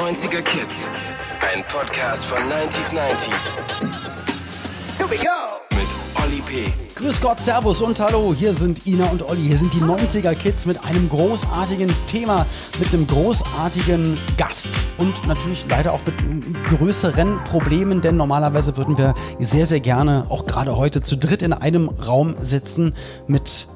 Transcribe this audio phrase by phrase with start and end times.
[0.00, 0.88] 90er Kids.
[1.42, 3.54] Ein Podcast von 90s 90s.
[4.96, 5.60] Here we go!
[5.76, 6.72] Mit Olli P.
[6.94, 9.42] Grüß Gott, Servus und Hallo, hier sind Ina und Olli.
[9.42, 12.46] Hier sind die 90er Kids mit einem großartigen Thema,
[12.78, 16.14] mit einem großartigen Gast und natürlich leider auch mit
[16.68, 21.52] größeren Problemen, denn normalerweise würden wir sehr, sehr gerne auch gerade heute zu dritt in
[21.52, 22.94] einem Raum sitzen
[23.26, 23.68] mit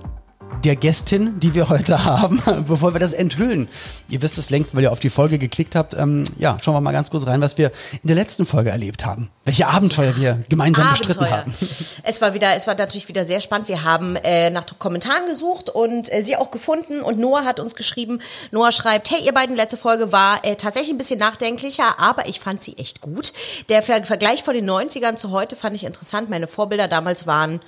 [0.65, 3.69] der Gästin, die wir heute haben, bevor wir das enthüllen.
[4.09, 5.95] Ihr wisst es längst, weil ihr auf die Folge geklickt habt.
[5.95, 7.71] Ähm, ja, schauen wir mal ganz kurz rein, was wir
[8.03, 9.31] in der letzten Folge erlebt haben.
[9.45, 11.07] Welche Abenteuer wir gemeinsam Abenteuer.
[11.09, 11.55] bestritten haben.
[12.07, 13.69] Es war wieder, es war natürlich wieder sehr spannend.
[13.69, 17.01] Wir haben äh, nach Kommentaren gesucht und äh, sie auch gefunden.
[17.01, 18.21] Und Noah hat uns geschrieben.
[18.51, 22.41] Noah schreibt: Hey, ihr beiden, letzte Folge war äh, tatsächlich ein bisschen nachdenklicher, aber ich
[22.41, 23.33] fand sie echt gut.
[23.69, 26.29] Der Ver Vergleich von den 90ern zu heute fand ich interessant.
[26.29, 27.61] Meine Vorbilder damals waren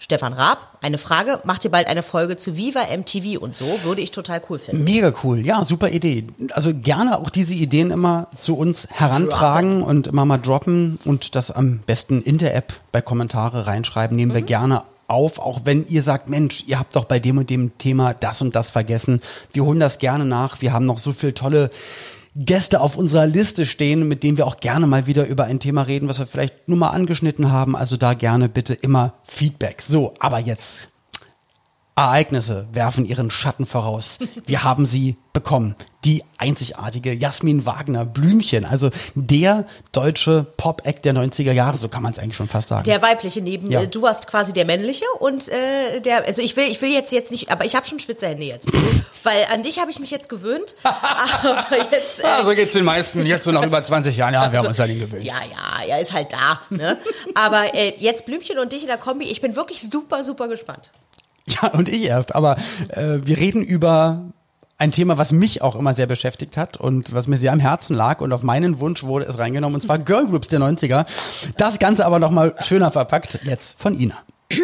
[0.00, 3.64] Stefan Raab, eine Frage, macht ihr bald eine Folge zu Viva MTV und so?
[3.82, 4.84] Würde ich total cool finden.
[4.84, 6.28] Mega cool, ja, super Idee.
[6.52, 9.96] Also gerne auch diese Ideen immer zu uns herantragen droppen.
[9.96, 14.16] und immer mal droppen und das am besten in der App bei Kommentare reinschreiben.
[14.16, 14.36] Nehmen mhm.
[14.36, 17.76] wir gerne auf, auch wenn ihr sagt, Mensch, ihr habt doch bei dem und dem
[17.78, 19.20] Thema das und das vergessen.
[19.52, 20.60] Wir holen das gerne nach.
[20.60, 21.70] Wir haben noch so viel tolle
[22.40, 25.82] Gäste auf unserer Liste stehen, mit denen wir auch gerne mal wieder über ein Thema
[25.82, 27.74] reden, was wir vielleicht nur mal angeschnitten haben.
[27.74, 29.82] Also da gerne bitte immer Feedback.
[29.82, 30.88] So, aber jetzt
[31.98, 34.18] Ereignisse werfen ihren Schatten voraus.
[34.46, 35.74] Wir haben sie bekommen.
[36.04, 42.12] Die einzigartige Jasmin Wagner Blümchen, also der deutsche Pop-Act der 90er Jahre, so kann man
[42.12, 42.84] es eigentlich schon fast sagen.
[42.84, 43.84] Der weibliche neben ja.
[43.84, 47.32] du warst quasi der männliche und äh, der also ich will ich will jetzt jetzt
[47.32, 48.70] nicht, aber ich habe schon Schwitzerhände jetzt.
[49.24, 52.84] weil an dich habe ich mich jetzt gewöhnt, aber jetzt äh, ja, so geht's den
[52.84, 55.24] meisten jetzt so nach über 20 Jahren, ja, wir also, haben uns an ihn gewöhnt.
[55.24, 56.96] Ja, ja, er ist halt da, ne?
[57.34, 60.92] Aber äh, jetzt Blümchen und dich in der Kombi, ich bin wirklich super super gespannt.
[61.48, 62.34] Ja, und ich erst.
[62.34, 62.56] Aber
[62.88, 64.32] äh, wir reden über
[64.78, 67.96] ein Thema, was mich auch immer sehr beschäftigt hat und was mir sehr am Herzen
[67.96, 71.04] lag und auf meinen Wunsch wurde es reingenommen und zwar Girlgroups der 90er.
[71.56, 74.14] Das Ganze aber nochmal schöner verpackt jetzt von Ina.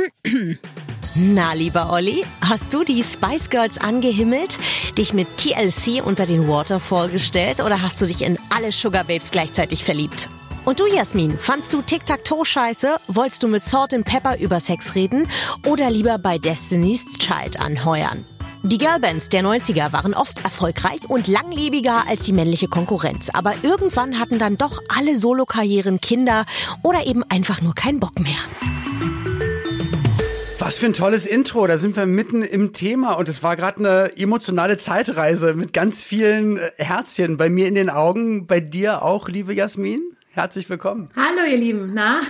[1.17, 4.59] Na, lieber Olli, hast du die Spice Girls angehimmelt,
[4.97, 9.31] dich mit TLC unter den Water vorgestellt oder hast du dich in alle Sugar Babes
[9.31, 10.31] gleichzeitig verliebt?
[10.65, 12.97] Und du, Jasmin, fandst du Tic-Tac-Toe scheiße?
[13.09, 15.29] Wolltest du mit Salt and Pepper über Sex reden?
[15.67, 18.25] Oder lieber bei Destiny's Child anheuern?
[18.63, 23.29] Die Girlbands der 90er waren oft erfolgreich und langlebiger als die männliche Konkurrenz.
[23.29, 26.47] Aber irgendwann hatten dann doch alle Solokarrieren Kinder
[26.83, 28.33] oder eben einfach nur keinen Bock mehr.
[30.59, 31.67] Was für ein tolles Intro.
[31.67, 36.03] Da sind wir mitten im Thema und es war gerade eine emotionale Zeitreise mit ganz
[36.03, 38.47] vielen äh, Herzchen bei mir in den Augen.
[38.47, 40.01] Bei dir auch, liebe Jasmin?
[40.35, 41.11] Herzlich willkommen.
[41.15, 41.95] Hallo, ihr Lieben.
[41.95, 42.21] Na?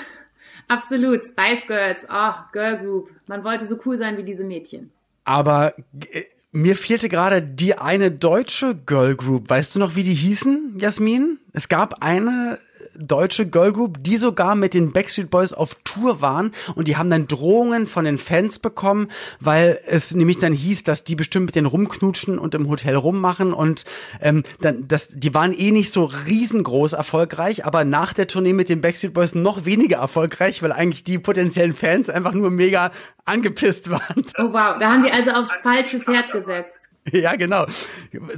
[0.68, 1.24] Absolut.
[1.24, 2.00] Spice Girls.
[2.10, 3.10] Oh, Girl Group.
[3.28, 4.92] Man wollte so cool sein wie diese Mädchen.
[5.24, 5.72] Aber
[6.12, 9.48] äh, mir fehlte gerade die eine deutsche Girl Group.
[9.48, 11.38] Weißt du noch, wie die hießen, Jasmin?
[11.54, 12.58] Es gab eine
[12.98, 17.26] deutsche Girlgroup, die sogar mit den Backstreet Boys auf Tour waren und die haben dann
[17.26, 19.08] Drohungen von den Fans bekommen,
[19.40, 23.52] weil es nämlich dann hieß, dass die bestimmt mit denen rumknutschen und im Hotel rummachen
[23.52, 23.84] und
[24.20, 28.68] ähm, dann das, die waren eh nicht so riesengroß erfolgreich, aber nach der Tournee mit
[28.68, 32.90] den Backstreet Boys noch weniger erfolgreich, weil eigentlich die potenziellen Fans einfach nur mega
[33.24, 34.24] angepisst waren.
[34.38, 36.78] Oh wow, da haben die also aufs falsche Pferd gesetzt.
[37.12, 37.66] Ja, genau.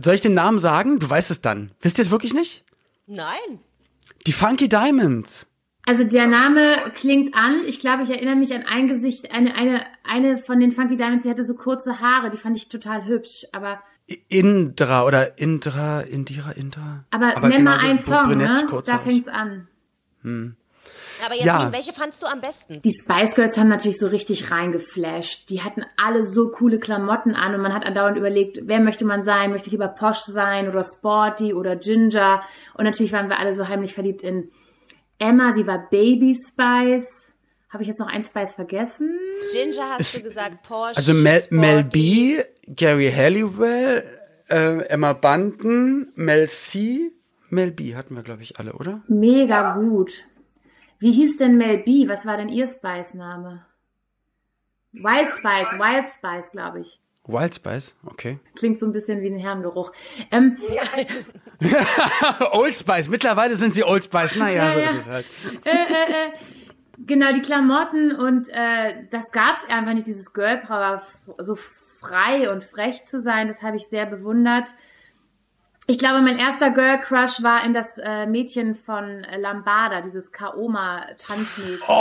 [0.02, 0.98] Soll ich den Namen sagen?
[0.98, 1.70] Du weißt es dann.
[1.80, 2.64] Wisst ihr es wirklich nicht?
[3.06, 3.60] Nein.
[4.26, 5.46] Die Funky Diamonds.
[5.86, 7.62] Also der Name klingt an.
[7.66, 11.22] Ich glaube, ich erinnere mich an ein Gesicht, eine, eine, eine von den Funky Diamonds,
[11.22, 13.80] die hatte so kurze Haare, die fand ich total hübsch, aber.
[14.28, 17.04] Indra oder Indra, Indira, Indra.
[17.10, 18.50] Aber, aber nenn mal einen Song, ne?
[18.84, 19.68] Da fängt's an.
[20.22, 20.56] Hm.
[21.24, 21.72] Aber Jasmin, ja.
[21.72, 22.82] welche fandst du am besten?
[22.82, 25.48] Die Spice Girls haben natürlich so richtig reingeflasht.
[25.50, 29.24] Die hatten alle so coole Klamotten an und man hat andauernd überlegt, wer möchte man
[29.24, 29.50] sein?
[29.50, 32.42] Möchte ich lieber posh sein oder sporty oder ginger?
[32.74, 34.50] Und natürlich waren wir alle so heimlich verliebt in
[35.18, 35.54] Emma.
[35.54, 37.32] Sie war Baby Spice.
[37.70, 39.18] Habe ich jetzt noch ein Spice vergessen?
[39.52, 40.96] Ginger hast es, du gesagt, Porsche.
[40.96, 42.38] Also Mel, Mel B,
[42.68, 44.04] Gary Halliwell,
[44.48, 47.10] äh, Emma Bunton, Mel C,
[47.50, 49.02] Mel B hatten wir, glaube ich, alle, oder?
[49.08, 50.24] Mega gut.
[50.98, 52.08] Wie hieß denn Mel B?
[52.08, 53.64] Was war denn ihr Spice-Name?
[54.92, 57.00] Wild Spice, Wild Spice, glaube ich.
[57.26, 58.38] Wild Spice, okay.
[58.54, 59.92] Klingt so ein bisschen wie ein Herrengeruch.
[60.30, 60.56] Ähm,
[62.52, 64.36] Old Spice, mittlerweile sind sie Old Spice.
[64.36, 64.86] Naja, ja, so ja.
[64.86, 65.26] ist es halt.
[65.64, 66.32] Äh, äh, äh,
[67.04, 71.02] genau, die Klamotten und äh, das gab es einfach nicht, dieses Girl Power,
[71.38, 74.74] so frei und frech zu sein, das habe ich sehr bewundert.
[75.88, 81.78] Ich glaube, mein erster Girl Crush war in das äh, Mädchen von Lambada, dieses Kaoma-Tanzmädchen.
[81.86, 81.92] Oh,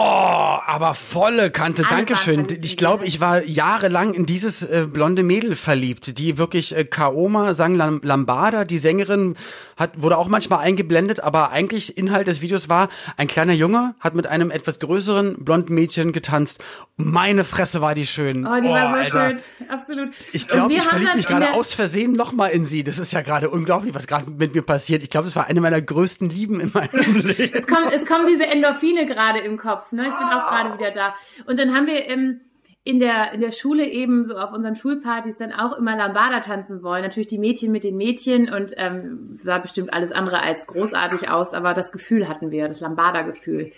[0.65, 2.47] aber volle Kante, Alle Dankeschön.
[2.63, 7.53] Ich glaube, ich war jahrelang in dieses äh, blonde Mädel verliebt, die wirklich äh, Kaoma
[7.53, 8.65] sang Lam Lambada.
[8.65, 9.35] Die Sängerin
[9.77, 14.15] hat, wurde auch manchmal eingeblendet, aber eigentlich Inhalt des Videos war, ein kleiner Junge hat
[14.15, 16.63] mit einem etwas größeren blonden Mädchen getanzt.
[16.97, 18.47] Meine Fresse war die schön.
[18.47, 19.39] Oh, die oh, war so schön.
[19.69, 20.09] Absolut.
[20.31, 22.83] Ich glaube, ich verliebe mich gerade aus Versehen nochmal in sie.
[22.83, 25.03] Das ist ja gerade unglaublich unglaublich, was gerade mit mir passiert.
[25.03, 27.53] Ich glaube, es war eine meiner größten Lieben in meinem Leben.
[27.53, 29.91] es, kommt, es kommen diese Endorphine gerade im Kopf.
[29.91, 30.03] Ne?
[30.03, 31.15] Ich bin auch gerade wieder da.
[31.45, 32.41] Und dann haben wir ähm,
[32.83, 36.83] in der, in der Schule eben so auf unseren Schulpartys dann auch immer Lambada tanzen
[36.83, 37.01] wollen.
[37.01, 41.53] Natürlich die Mädchen mit den Mädchen und ähm, sah bestimmt alles andere als großartig aus,
[41.53, 43.71] aber das Gefühl hatten wir, das Lambada-Gefühl.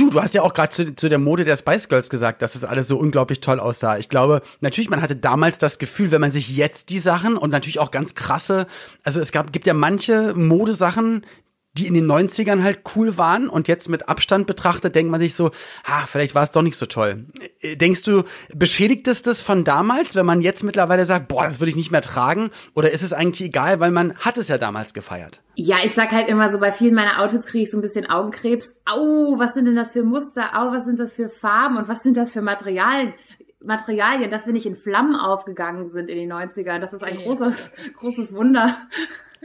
[0.00, 2.54] Du, du hast ja auch gerade zu, zu der Mode der Spice Girls gesagt, dass
[2.54, 3.98] es alles so unglaublich toll aussah.
[3.98, 7.50] Ich glaube, natürlich, man hatte damals das Gefühl, wenn man sich jetzt die Sachen und
[7.50, 8.66] natürlich auch ganz krasse,
[9.04, 11.26] also es gab, gibt ja manche Modesachen,
[11.74, 15.34] die in den 90ern halt cool waren und jetzt mit Abstand betrachtet, denkt man sich
[15.34, 15.50] so,
[15.84, 17.26] ha, vielleicht war es doch nicht so toll.
[17.60, 18.24] Äh, denkst du,
[18.54, 21.92] beschädigt es das von damals, wenn man jetzt mittlerweile sagt, boah, das würde ich nicht
[21.92, 22.50] mehr tragen?
[22.74, 25.42] Oder ist es eigentlich egal, weil man hat es ja damals gefeiert?
[25.54, 28.08] Ja, ich sag halt immer so, bei vielen meiner Outfits kriege ich so ein bisschen
[28.08, 28.82] Augenkrebs.
[28.86, 30.50] Au, was sind denn das für Muster?
[30.54, 31.76] Au, was sind das für Farben?
[31.76, 33.14] Und was sind das für Materialien?
[33.62, 36.78] Materialien, dass wir nicht in Flammen aufgegangen sind in den 90ern.
[36.78, 38.74] Das ist ein großes, großes Wunder.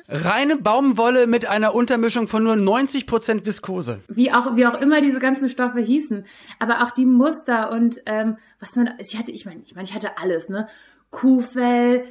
[0.08, 4.02] Reine Baumwolle mit einer Untermischung von nur 90% Viskose.
[4.08, 6.26] Wie auch, wie auch immer diese ganzen Stoffe hießen.
[6.60, 9.94] Aber auch die Muster und ähm, was man, ich hatte, ich meine, ich meine, ich
[9.94, 10.68] hatte alles, ne?
[11.12, 12.06] Kuhfell,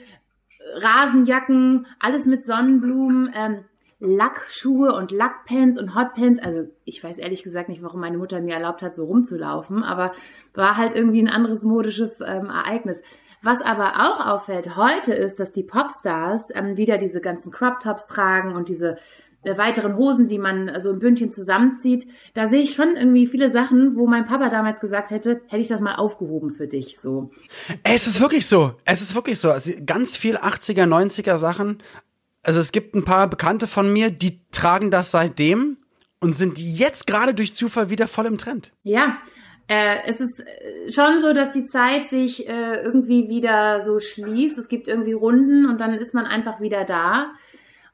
[0.76, 3.64] Rasenjacken, alles mit Sonnenblumen, ähm,
[4.00, 6.40] Lackschuhe und Lackpants und Hotpants.
[6.40, 10.12] Also ich weiß ehrlich gesagt nicht, warum meine Mutter mir erlaubt hat, so rumzulaufen, aber
[10.52, 13.02] war halt irgendwie ein anderes modisches ähm, Ereignis.
[13.44, 18.06] Was aber auch auffällt heute ist, dass die Popstars ähm, wieder diese ganzen Crop Tops
[18.06, 18.96] tragen und diese
[19.42, 22.06] äh, weiteren Hosen, die man so im Bündchen zusammenzieht.
[22.32, 25.68] Da sehe ich schon irgendwie viele Sachen, wo mein Papa damals gesagt hätte, hätte ich
[25.68, 27.30] das mal aufgehoben für dich, so.
[27.82, 28.72] Es ist wirklich so.
[28.86, 29.50] Es ist wirklich so.
[29.50, 31.82] Also ganz viel 80er, 90er Sachen.
[32.42, 35.76] Also es gibt ein paar Bekannte von mir, die tragen das seitdem
[36.18, 38.72] und sind jetzt gerade durch Zufall wieder voll im Trend.
[38.82, 39.18] Ja,
[39.68, 44.58] äh, es ist äh, schon so, dass die Zeit sich äh, irgendwie wieder so schließt.
[44.58, 47.32] Es gibt irgendwie Runden und dann ist man einfach wieder da.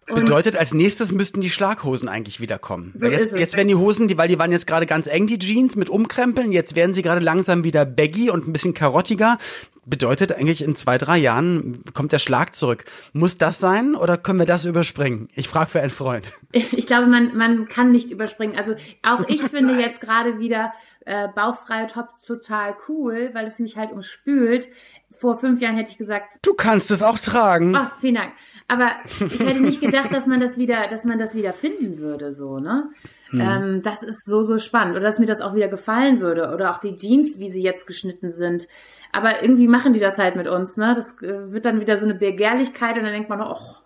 [0.09, 2.93] Und Bedeutet, als nächstes müssten die Schlaghosen eigentlich wiederkommen.
[2.95, 5.29] So weil jetzt, jetzt werden die Hosen, die, weil die waren jetzt gerade ganz eng,
[5.29, 9.39] die Jeans mit Umkrempeln, jetzt werden sie gerade langsam wieder baggy und ein bisschen karottiger.
[9.87, 12.85] Bedeutet eigentlich, in zwei, drei Jahren kommt der Schlag zurück.
[13.13, 15.29] Muss das sein oder können wir das überspringen?
[15.35, 16.33] Ich frage für einen Freund.
[16.53, 18.57] Ich glaube, man, man kann nicht überspringen.
[18.59, 20.73] Also auch ich finde jetzt gerade wieder,
[21.11, 24.69] äh, bauchfreie Tops total cool, weil es mich halt umspült.
[25.11, 27.75] Vor fünf Jahren hätte ich gesagt, du kannst es auch tragen.
[27.75, 28.33] Ach, vielen Dank.
[28.69, 32.33] Aber ich hätte nicht gedacht, dass man das wieder, dass man das wieder finden würde,
[32.33, 32.91] so, ne?
[33.31, 33.41] Hm.
[33.41, 34.95] Ähm, das ist so, so spannend.
[34.95, 36.53] Oder dass mir das auch wieder gefallen würde.
[36.55, 38.69] Oder auch die Jeans, wie sie jetzt geschnitten sind.
[39.11, 40.95] Aber irgendwie machen die das halt mit uns, ne?
[40.95, 43.83] Das äh, wird dann wieder so eine Begehrlichkeit und dann denkt man, ach,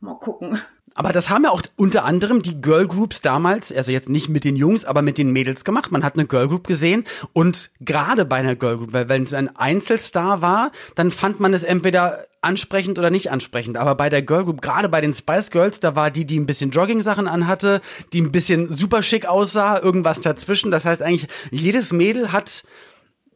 [0.00, 0.60] mal gucken.
[0.98, 4.42] Aber das haben ja auch unter anderem die Girl Groups damals, also jetzt nicht mit
[4.42, 5.92] den Jungs, aber mit den Mädels gemacht.
[5.92, 9.32] Man hat eine Girl Group gesehen und gerade bei einer Girl Group, weil wenn es
[9.32, 13.76] ein Einzelstar war, dann fand man es entweder ansprechend oder nicht ansprechend.
[13.76, 16.46] Aber bei der Girl Group, gerade bei den Spice Girls, da war die, die ein
[16.46, 17.80] bisschen Jogging-Sachen anhatte,
[18.12, 20.72] die ein bisschen super schick aussah, irgendwas dazwischen.
[20.72, 22.64] Das heißt eigentlich, jedes Mädel hat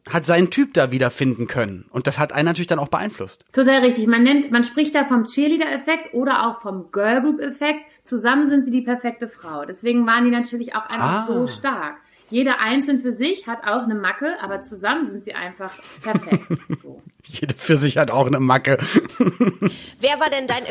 [0.09, 1.85] hat seinen Typ da wiederfinden können.
[1.89, 3.45] Und das hat einen natürlich dann auch beeinflusst.
[3.53, 4.07] Total richtig.
[4.07, 7.79] Man nennt, man spricht da vom Cheerleader-Effekt oder auch vom Girl Group-Effekt.
[8.03, 9.65] Zusammen sind sie die perfekte Frau.
[9.65, 11.25] Deswegen waren die natürlich auch einfach ah.
[11.25, 11.97] so stark.
[12.29, 16.47] Jeder einzeln für sich hat auch eine Macke, aber zusammen sind sie einfach perfekt.
[16.81, 17.01] So.
[17.25, 18.77] Jede für sich hat auch eine Macke.
[19.17, 20.63] Wer war denn dein,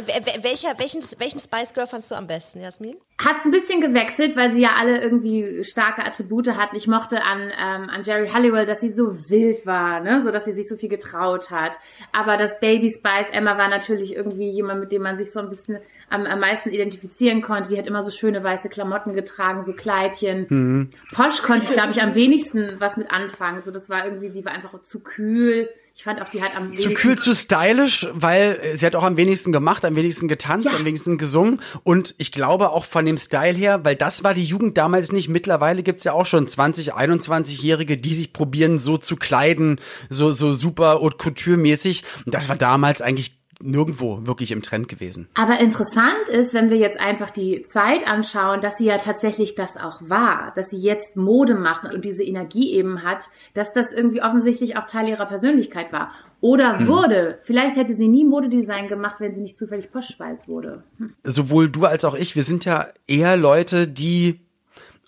[0.42, 2.96] welcher, welchen, welchen Spice Girl fandst du am besten, Jasmin?
[3.18, 6.76] Hat ein bisschen gewechselt, weil sie ja alle irgendwie starke Attribute hatten.
[6.76, 10.44] Ich mochte an, ähm, an Jerry Halliwell, dass sie so wild war, ne, so dass
[10.44, 11.78] sie sich so viel getraut hat.
[12.12, 15.48] Aber das Baby Spice Emma war natürlich irgendwie jemand, mit dem man sich so ein
[15.48, 15.78] bisschen
[16.10, 17.70] am, am meisten identifizieren konnte.
[17.70, 20.46] Die hat immer so schöne weiße Klamotten getragen, so Kleidchen.
[20.50, 20.90] Mhm.
[21.14, 23.62] Posh konnte ich, glaube ich, am wenigsten was mit anfangen.
[23.62, 25.70] So, das war irgendwie, die war einfach zu kühl.
[25.94, 26.74] Ich fand auch, die hat am.
[26.74, 30.76] Zu kühl, zu stylisch, weil sie hat auch am wenigsten gemacht, am wenigsten getanzt, ja.
[30.76, 31.60] am wenigsten gesungen.
[31.84, 35.28] Und ich glaube auch von dem Style her, weil das war die Jugend damals nicht.
[35.28, 40.54] Mittlerweile gibt's ja auch schon 20, 21-Jährige, die sich probieren, so zu kleiden, so, so
[40.54, 42.04] super haute couture-mäßig.
[42.24, 45.28] Und das war damals eigentlich nirgendwo wirklich im Trend gewesen.
[45.34, 49.76] Aber interessant ist, wenn wir jetzt einfach die Zeit anschauen, dass sie ja tatsächlich das
[49.76, 54.22] auch war, dass sie jetzt Mode macht und diese Energie eben hat, dass das irgendwie
[54.22, 56.12] offensichtlich auch Teil ihrer Persönlichkeit war.
[56.40, 56.88] oder hm.
[56.88, 57.38] wurde.
[57.44, 60.82] Vielleicht hätte sie nie Modedesign gemacht, wenn sie nicht zufällig Postspeis wurde.
[60.98, 61.14] Hm.
[61.22, 64.40] Sowohl du als auch ich, wir sind ja eher Leute, die,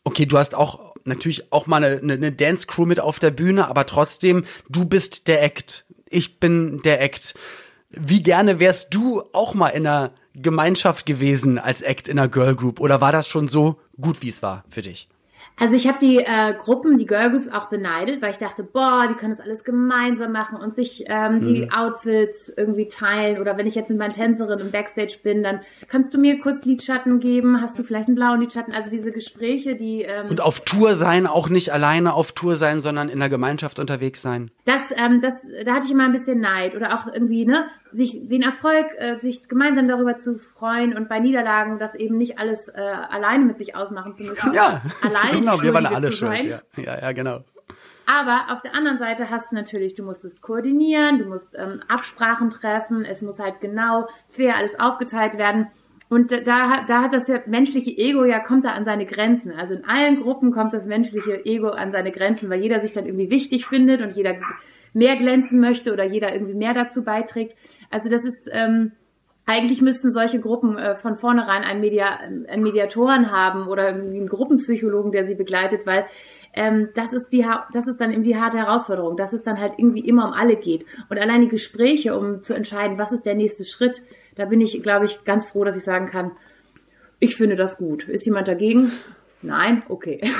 [0.04, 3.86] okay, du hast auch natürlich auch mal eine, eine Dance-Crew mit auf der Bühne, aber
[3.86, 5.84] trotzdem, du bist der Act.
[6.06, 7.34] Ich bin der Act.
[8.00, 12.54] Wie gerne wärst du auch mal in einer Gemeinschaft gewesen als Act in einer Girl
[12.54, 12.80] Group?
[12.80, 15.08] Oder war das schon so gut, wie es war für dich?
[15.56, 19.06] Also ich habe die äh, Gruppen, die Girl Groups auch beneidet, weil ich dachte, boah,
[19.08, 21.44] die können das alles gemeinsam machen und sich ähm, mhm.
[21.44, 23.40] die Outfits irgendwie teilen.
[23.40, 26.64] Oder wenn ich jetzt mit meinen Tänzerinnen im Backstage bin, dann kannst du mir kurz
[26.64, 28.74] Lidschatten geben, hast du vielleicht einen blauen Lidschatten.
[28.74, 32.80] Also diese Gespräche, die ähm, und auf Tour sein, auch nicht alleine auf Tour sein,
[32.80, 34.50] sondern in der Gemeinschaft unterwegs sein.
[34.64, 35.34] Das, ähm, das,
[35.64, 39.18] da hatte ich immer ein bisschen Neid oder auch irgendwie ne sich den Erfolg, äh,
[39.20, 43.56] sich gemeinsam darüber zu freuen und bei Niederlagen das eben nicht alles äh, alleine mit
[43.56, 44.52] sich ausmachen zu müssen.
[44.52, 46.44] Ja, alleine genau, wir waren alle schuld.
[46.44, 46.60] Ja.
[46.76, 47.44] ja, ja, genau.
[48.06, 51.80] Aber auf der anderen Seite hast du natürlich, du musst es koordinieren, du musst ähm,
[51.88, 55.68] Absprachen treffen, es muss halt genau fair alles aufgeteilt werden.
[56.10, 59.52] Und da, da hat das ja menschliche Ego ja kommt da an seine Grenzen.
[59.52, 63.06] Also in allen Gruppen kommt das menschliche Ego an seine Grenzen, weil jeder sich dann
[63.06, 64.34] irgendwie wichtig findet und jeder
[64.92, 67.56] mehr glänzen möchte oder jeder irgendwie mehr dazu beiträgt.
[67.90, 68.92] Also das ist, ähm,
[69.46, 75.12] eigentlich müssten solche Gruppen äh, von vornherein einen, Media, einen Mediatoren haben oder einen Gruppenpsychologen,
[75.12, 76.06] der sie begleitet, weil
[76.54, 79.74] ähm, das ist die, das ist dann eben die harte Herausforderung, dass es dann halt
[79.76, 80.86] irgendwie immer um alle geht.
[81.08, 84.00] Und allein die Gespräche, um zu entscheiden, was ist der nächste Schritt,
[84.34, 86.32] da bin ich, glaube ich, ganz froh, dass ich sagen kann,
[87.18, 88.08] ich finde das gut.
[88.08, 88.92] Ist jemand dagegen?
[89.42, 89.82] Nein?
[89.88, 90.20] Okay.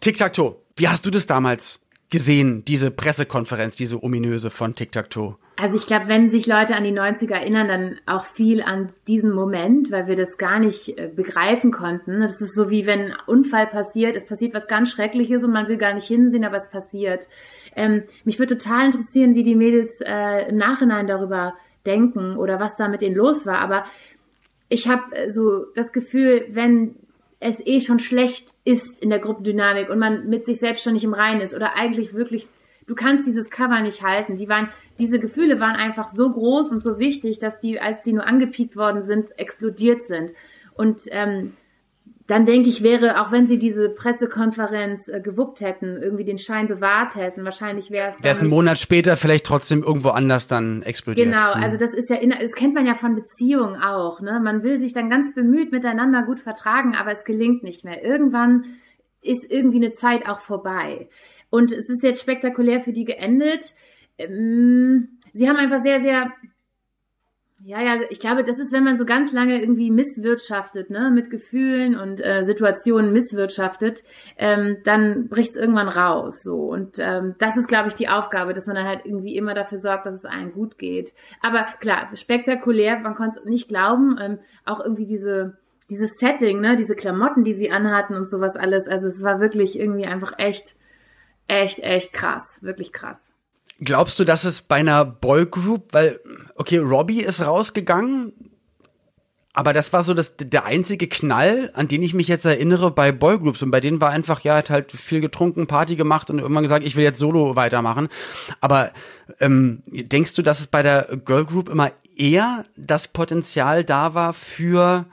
[0.00, 0.56] Tic-Tac-Toe.
[0.76, 5.36] Wie hast du das damals gesehen, diese Pressekonferenz, diese ominöse von Tic-Tac-Toe?
[5.56, 9.32] Also ich glaube, wenn sich Leute an die 90er erinnern, dann auch viel an diesen
[9.34, 12.20] Moment, weil wir das gar nicht äh, begreifen konnten.
[12.20, 15.66] Das ist so wie wenn ein Unfall passiert, es passiert was ganz Schreckliches und man
[15.66, 17.28] will gar nicht hinsehen, aber es passiert.
[17.74, 22.76] Ähm, mich würde total interessieren, wie die Mädels äh, im Nachhinein darüber denken oder was
[22.76, 23.58] da mit denen los war.
[23.58, 23.84] Aber
[24.68, 26.94] ich habe äh, so das Gefühl, wenn
[27.40, 31.04] es eh schon schlecht ist in der Gruppendynamik und man mit sich selbst schon nicht
[31.04, 32.46] im Reinen ist oder eigentlich wirklich,
[32.86, 34.36] du kannst dieses Cover nicht halten.
[34.36, 38.12] Die waren, diese Gefühle waren einfach so groß und so wichtig, dass die, als die
[38.12, 40.32] nur angepiekt worden sind, explodiert sind.
[40.74, 41.54] Und ähm,
[42.28, 46.68] dann denke ich, wäre, auch wenn sie diese Pressekonferenz äh, gewuppt hätten, irgendwie den Schein
[46.68, 48.22] bewahrt hätten, wahrscheinlich wäre es.
[48.22, 51.26] Wäre es einen Monat später vielleicht trotzdem irgendwo anders dann explodiert.
[51.26, 51.62] Genau, hm.
[51.62, 54.40] also das ist ja, in, das kennt man ja von Beziehungen auch, ne?
[54.44, 58.04] Man will sich dann ganz bemüht miteinander gut vertragen, aber es gelingt nicht mehr.
[58.04, 58.76] Irgendwann
[59.22, 61.08] ist irgendwie eine Zeit auch vorbei.
[61.48, 63.72] Und es ist jetzt spektakulär für die geendet.
[64.18, 66.30] Ähm, sie haben einfach sehr, sehr
[67.64, 71.28] ja, ja, ich glaube, das ist, wenn man so ganz lange irgendwie misswirtschaftet, ne, mit
[71.28, 74.02] Gefühlen und äh, Situationen misswirtschaftet,
[74.36, 76.42] ähm, dann bricht es irgendwann raus.
[76.42, 76.56] So.
[76.56, 79.78] Und ähm, das ist, glaube ich, die Aufgabe, dass man dann halt irgendwie immer dafür
[79.78, 81.12] sorgt, dass es allen gut geht.
[81.42, 85.58] Aber klar, spektakulär, man konnte es nicht glauben, ähm, auch irgendwie diese
[85.90, 88.88] dieses Setting, ne, diese Klamotten, die sie anhatten und sowas alles.
[88.88, 90.74] Also es war wirklich irgendwie einfach echt,
[91.46, 93.18] echt, echt krass, wirklich krass.
[93.80, 96.20] Glaubst du, dass es bei einer Boygroup, weil,
[96.56, 98.32] okay, Robbie ist rausgegangen,
[99.58, 103.10] aber das war so das, der einzige Knall, an den ich mich jetzt erinnere bei
[103.10, 103.60] Boygroups.
[103.62, 106.84] Und bei denen war einfach, ja, hat halt viel getrunken, Party gemacht und irgendwann gesagt,
[106.84, 108.08] ich will jetzt solo weitermachen.
[108.60, 108.92] Aber
[109.40, 115.06] ähm, denkst du, dass es bei der Girlgroup immer eher das Potenzial da war für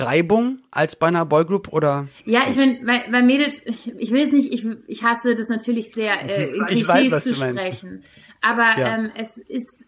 [0.00, 2.08] Reibung als bei einer Boygroup oder?
[2.24, 3.54] Ja, ich meine, bei, bei Mädels,
[3.98, 7.24] ich will es nicht, ich, ich hasse das natürlich sehr, äh, in ich Klischees weiß,
[7.24, 8.04] zu sprechen.
[8.40, 8.94] Aber ja.
[8.94, 9.86] ähm, es ist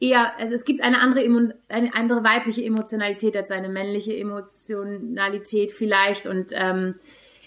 [0.00, 6.26] eher, also es gibt eine andere, eine andere weibliche Emotionalität als eine männliche Emotionalität vielleicht
[6.26, 6.94] und ähm,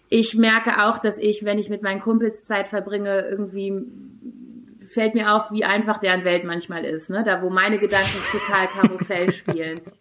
[0.10, 3.74] ich merke auch, dass ich, wenn ich mit meinen Kumpels Zeit verbringe, irgendwie
[4.86, 7.24] fällt mir auf, wie einfach deren Welt manchmal ist, ne?
[7.26, 9.82] Da wo meine Gedanken total Karussell spielen.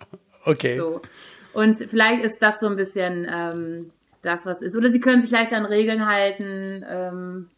[0.44, 0.76] Okay.
[0.76, 1.00] So.
[1.52, 3.90] Und vielleicht ist das so ein bisschen ähm,
[4.22, 4.76] das, was ist.
[4.76, 6.84] Oder sie können sich leichter an Regeln halten.
[6.88, 7.48] Ähm,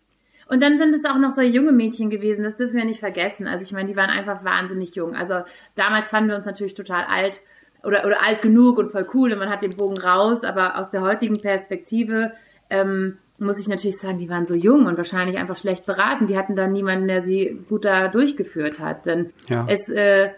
[0.48, 3.46] und dann sind es auch noch so junge Mädchen gewesen, das dürfen wir nicht vergessen.
[3.46, 5.14] Also ich meine, die waren einfach wahnsinnig jung.
[5.16, 5.40] Also
[5.74, 7.40] damals fanden wir uns natürlich total alt
[7.82, 10.90] oder, oder alt genug und voll cool und man hat den Bogen raus, aber aus
[10.90, 12.32] der heutigen Perspektive
[12.70, 16.26] ähm, muss ich natürlich sagen, die waren so jung und wahrscheinlich einfach schlecht beraten.
[16.26, 19.06] Die hatten dann niemanden, der sie gut da durchgeführt hat.
[19.06, 19.66] Denn ja.
[19.68, 20.30] es äh,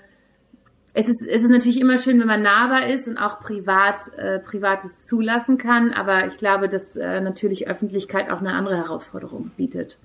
[0.98, 4.38] es ist, es ist natürlich immer schön, wenn man nahbar ist und auch privat, äh,
[4.38, 9.98] Privates zulassen kann, aber ich glaube, dass äh, natürlich Öffentlichkeit auch eine andere Herausforderung bietet.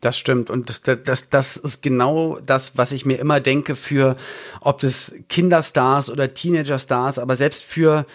[0.00, 0.48] Das stimmt.
[0.48, 4.16] Und das, das, das ist genau das, was ich mir immer denke für,
[4.62, 8.06] ob das Kinderstars oder Teenagerstars, aber selbst für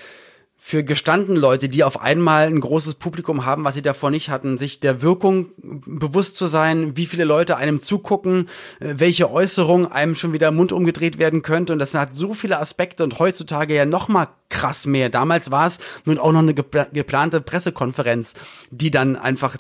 [0.64, 4.58] für gestanden Leute, die auf einmal ein großes Publikum haben, was sie davor nicht hatten,
[4.58, 8.48] sich der Wirkung bewusst zu sein, wie viele Leute einem zugucken,
[8.80, 11.74] äh, welche Äußerung einem schon wieder Mund umgedreht werden könnte.
[11.74, 15.10] Und das hat so viele Aspekte und heutzutage ja noch mal krass mehr.
[15.10, 18.36] Damals war es nun auch noch eine geplante Pressekonferenz,
[18.70, 19.58] die dann einfach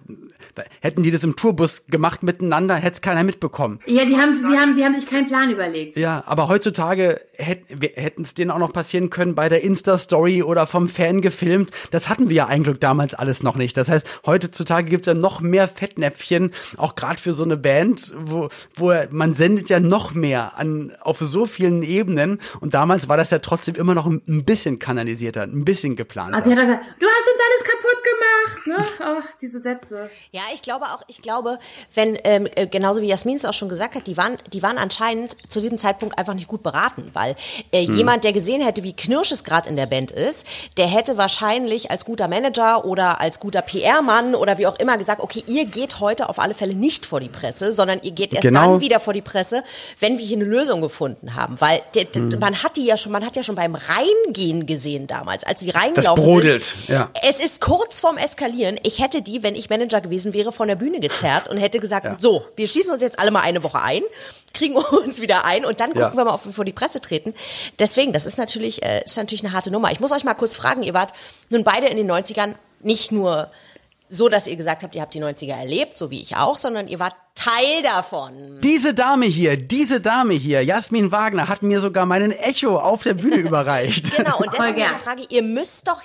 [0.81, 3.79] hätten die das im Tourbus gemacht miteinander, hätte es keiner mitbekommen.
[3.85, 5.97] Ja, die haben, sie haben, sie haben sich keinen Plan überlegt.
[5.97, 10.87] Ja, aber heutzutage hätten es denen auch noch passieren können bei der Insta-Story oder vom
[10.87, 11.71] Fan gefilmt.
[11.91, 13.77] Das hatten wir ja eigentlich damals alles noch nicht.
[13.77, 18.49] Das heißt, heutzutage gibt's ja noch mehr Fettnäpfchen, auch gerade für so eine Band, wo,
[18.75, 22.39] wo man sendet ja noch mehr an auf so vielen Ebenen.
[22.59, 24.43] Und damals war das ja trotzdem immer noch ein, ein
[24.81, 26.37] bisschen kanalisierter, ein bisschen geplanter.
[26.37, 28.85] Also, du hast uns alles kaputt gemacht, ne?
[29.03, 30.09] Oh, diese Sätze.
[30.31, 31.59] Ja, ich glaube auch, ich glaube,
[31.93, 34.77] wenn, ähm, äh, genauso wie Jasmin es auch schon gesagt hat, die waren, die waren
[34.77, 37.35] anscheinend zu diesem Zeitpunkt einfach nicht gut beraten, weil
[37.71, 37.95] äh, hm.
[37.95, 40.47] jemand, der gesehen hätte, wie knirsch es gerade in der Band ist,
[40.77, 45.21] der hätte wahrscheinlich als guter Manager oder als guter PR-Mann oder wie auch immer gesagt,
[45.21, 48.43] okay, ihr geht heute auf alle Fälle nicht vor die Presse, sondern ihr geht erst
[48.43, 48.73] genau.
[48.73, 49.63] dann wieder vor die Presse,
[49.99, 52.29] wenn wir hier eine Lösung gefunden haben, weil hm.
[52.39, 55.69] man hat die ja schon, man hat ja schon beim Reingehen gesehen damals, als sie
[55.69, 56.89] reingelaufen das brodelt, sind.
[56.89, 57.09] Ja.
[57.23, 58.79] Es ist kurz vorm Eskalieren.
[58.83, 62.05] Ich hätte die, wenn ich Manager gewesen wäre, von der Bühne gezerrt und hätte gesagt,
[62.05, 62.15] ja.
[62.17, 64.03] so, wir schießen uns jetzt alle mal eine Woche ein,
[64.53, 66.15] kriegen uns wieder ein und dann gucken ja.
[66.15, 67.33] wir mal, ob wir vor die Presse treten.
[67.79, 69.91] Deswegen, das ist natürlich, äh, ist natürlich eine harte Nummer.
[69.91, 71.13] Ich muss euch mal kurz fragen, ihr wart
[71.49, 73.51] nun beide in den 90ern nicht nur
[74.11, 76.89] so, dass ihr gesagt habt, ihr habt die 90er erlebt, so wie ich auch, sondern
[76.89, 78.59] ihr wart Teil davon.
[78.61, 83.13] Diese Dame hier, diese Dame hier, Jasmin Wagner, hat mir sogar meinen Echo auf der
[83.13, 84.15] Bühne überreicht.
[84.17, 86.01] Genau, und deshalb die Frage, ihr müsst doch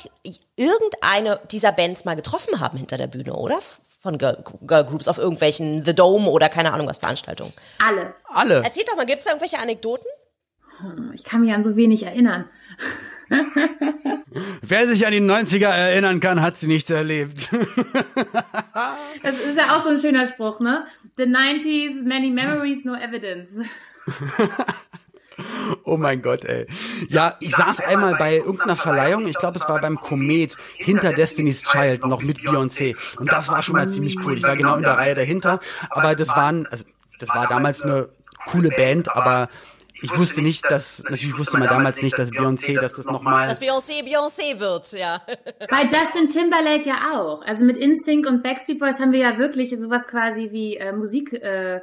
[0.54, 3.58] irgendeine dieser Bands mal getroffen haben hinter der Bühne, oder?
[4.00, 7.52] Von Girl, Girl Groups auf irgendwelchen The Dome oder keine Ahnung was Veranstaltungen.
[7.84, 8.14] Alle.
[8.28, 8.62] Alle.
[8.62, 10.06] Erzählt doch mal, gibt es da irgendwelche Anekdoten?
[10.78, 12.48] Hm, ich kann mich an so wenig erinnern.
[14.62, 17.48] Wer sich an die 90er erinnern kann, hat sie nicht erlebt.
[19.22, 20.86] das ist ja auch so ein schöner Spruch, ne?
[21.16, 23.60] The 90s, many memories, no evidence.
[25.84, 26.66] Oh mein Gott, ey.
[27.08, 31.62] Ja, ich saß einmal bei irgendeiner Verleihung, ich glaube, es war beim Komet, hinter Destiny's
[31.62, 32.96] Child, noch mit Beyoncé.
[33.18, 34.38] Und das war schon mal ziemlich cool.
[34.38, 36.86] Ich war genau in der Reihe dahinter, aber das waren, also,
[37.18, 38.08] das war damals eine
[38.46, 39.48] coole Band, aber
[40.02, 43.48] ich wusste nicht, dass, natürlich wusste man damals nicht, dass Beyoncé, dass das nochmal...
[43.48, 45.22] Dass Beyoncé Beyoncé wird, ja.
[45.70, 47.42] Bei Justin Timberlake ja auch.
[47.42, 51.32] Also mit InSync und Backstreet Boys haben wir ja wirklich sowas quasi wie äh, Musik...
[51.32, 51.80] Äh,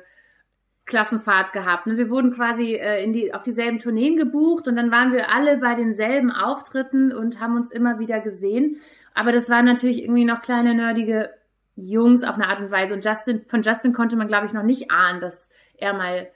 [0.86, 1.88] Klassenfahrt gehabt.
[1.88, 1.98] Ne?
[1.98, 5.58] Wir wurden quasi äh, in die, auf dieselben Tourneen gebucht und dann waren wir alle
[5.58, 8.82] bei denselben Auftritten und haben uns immer wieder gesehen.
[9.14, 11.30] Aber das waren natürlich irgendwie noch kleine nerdige
[11.76, 12.94] Jungs auf eine Art und Weise.
[12.94, 16.28] Und Justin, von Justin konnte man, glaube ich, noch nicht ahnen, dass er mal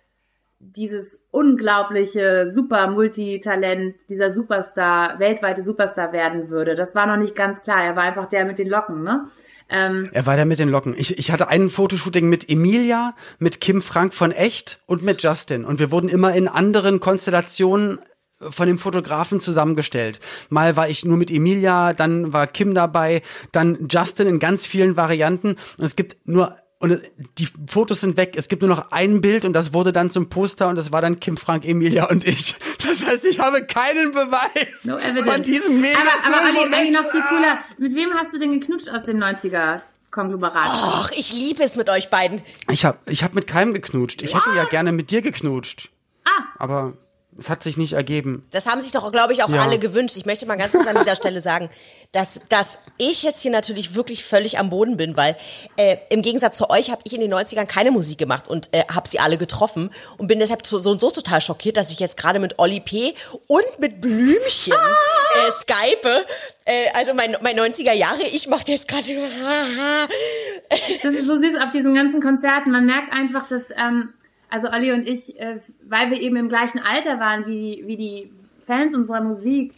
[0.60, 6.76] dieses unglaubliche super Multitalent, dieser Superstar, weltweite Superstar werden würde.
[6.76, 7.84] Das war noch nicht ganz klar.
[7.84, 9.28] Er war einfach der mit den Locken, ne?
[9.70, 10.96] Ähm, er war der mit den Locken.
[10.98, 15.66] Ich, ich hatte ein Fotoshooting mit Emilia, mit Kim Frank von Echt und mit Justin.
[15.66, 18.00] Und wir wurden immer in anderen Konstellationen
[18.40, 20.20] von dem Fotografen zusammengestellt.
[20.50, 24.96] Mal war ich nur mit Emilia, dann war Kim dabei, dann Justin in ganz vielen
[24.96, 25.50] Varianten.
[25.78, 27.02] Und es gibt nur und
[27.40, 28.36] die Fotos sind weg.
[28.36, 31.02] Es gibt nur noch ein Bild und das wurde dann zum Poster und das war
[31.02, 32.56] dann Kim, Frank, Emilia und ich.
[32.86, 37.12] Das heißt, ich habe keinen Beweis no von diesem mega Aber, aber Olli, Olli, noch
[37.12, 37.60] viel cooler.
[37.78, 39.82] Mit wem hast du denn geknutscht aus dem 90er?
[40.12, 40.66] Konglomerat.
[40.66, 42.42] Och, ich liebe es mit euch beiden.
[42.72, 44.22] Ich habe ich hab mit keinem geknutscht.
[44.22, 44.46] Ich What?
[44.46, 45.90] hätte ja gerne mit dir geknutscht.
[46.26, 46.44] Ah.
[46.58, 46.94] Aber
[47.40, 48.46] es hat sich nicht ergeben.
[48.52, 49.64] Das haben sich doch, glaube ich, auch ja.
[49.64, 50.18] alle gewünscht.
[50.18, 51.70] Ich möchte mal ganz kurz an dieser Stelle sagen,
[52.12, 55.36] dass, dass ich jetzt hier natürlich wirklich völlig am Boden bin, weil
[55.76, 58.84] äh, im Gegensatz zu euch habe ich in den 90ern keine Musik gemacht und äh,
[58.92, 62.18] habe sie alle getroffen und bin deshalb so, und so total schockiert, dass ich jetzt
[62.18, 63.14] gerade mit Olli P.
[63.48, 66.26] und mit Blümchen äh, skype.
[66.66, 69.06] Äh, also mein, mein 90er Jahre, ich mache jetzt gerade...
[71.04, 72.72] das ist so süß auf diesen ganzen Konzerten.
[72.72, 73.64] Man merkt einfach, dass...
[73.76, 74.14] Ähm
[74.50, 78.32] also Olli und ich, äh, weil wir eben im gleichen Alter waren wie, wie die
[78.66, 79.74] Fans unserer Musik,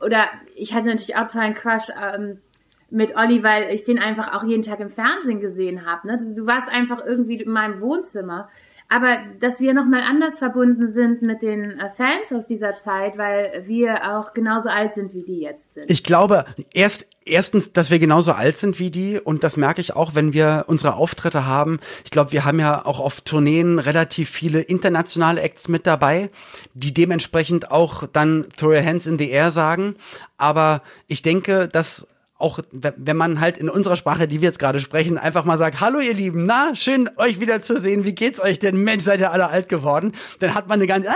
[0.00, 2.38] oder ich hatte natürlich auch einen Crush ähm,
[2.90, 6.06] mit Olli, weil ich den einfach auch jeden Tag im Fernsehen gesehen habe.
[6.06, 6.18] Ne?
[6.36, 8.48] Du warst einfach irgendwie in meinem Wohnzimmer.
[8.92, 13.62] Aber dass wir nochmal anders verbunden sind mit den äh, Fans aus dieser Zeit, weil
[13.66, 15.88] wir auch genauso alt sind, wie die jetzt sind.
[15.88, 16.44] Ich glaube,
[16.74, 20.32] erst erstens, dass wir genauso alt sind wie die und das merke ich auch, wenn
[20.32, 21.80] wir unsere Auftritte haben.
[22.04, 26.30] Ich glaube, wir haben ja auch auf Tourneen relativ viele internationale Acts mit dabei,
[26.74, 29.96] die dementsprechend auch dann Throw Your Hands in the Air sagen.
[30.36, 32.06] Aber ich denke, dass
[32.40, 35.80] auch wenn man halt in unserer Sprache, die wir jetzt gerade sprechen, einfach mal sagt,
[35.80, 38.82] hallo ihr Lieben, na, schön euch wieder zu sehen, wie geht's euch denn?
[38.82, 40.12] Mensch, seid ihr alle alt geworden?
[40.38, 41.10] Dann hat man eine ganz, äh,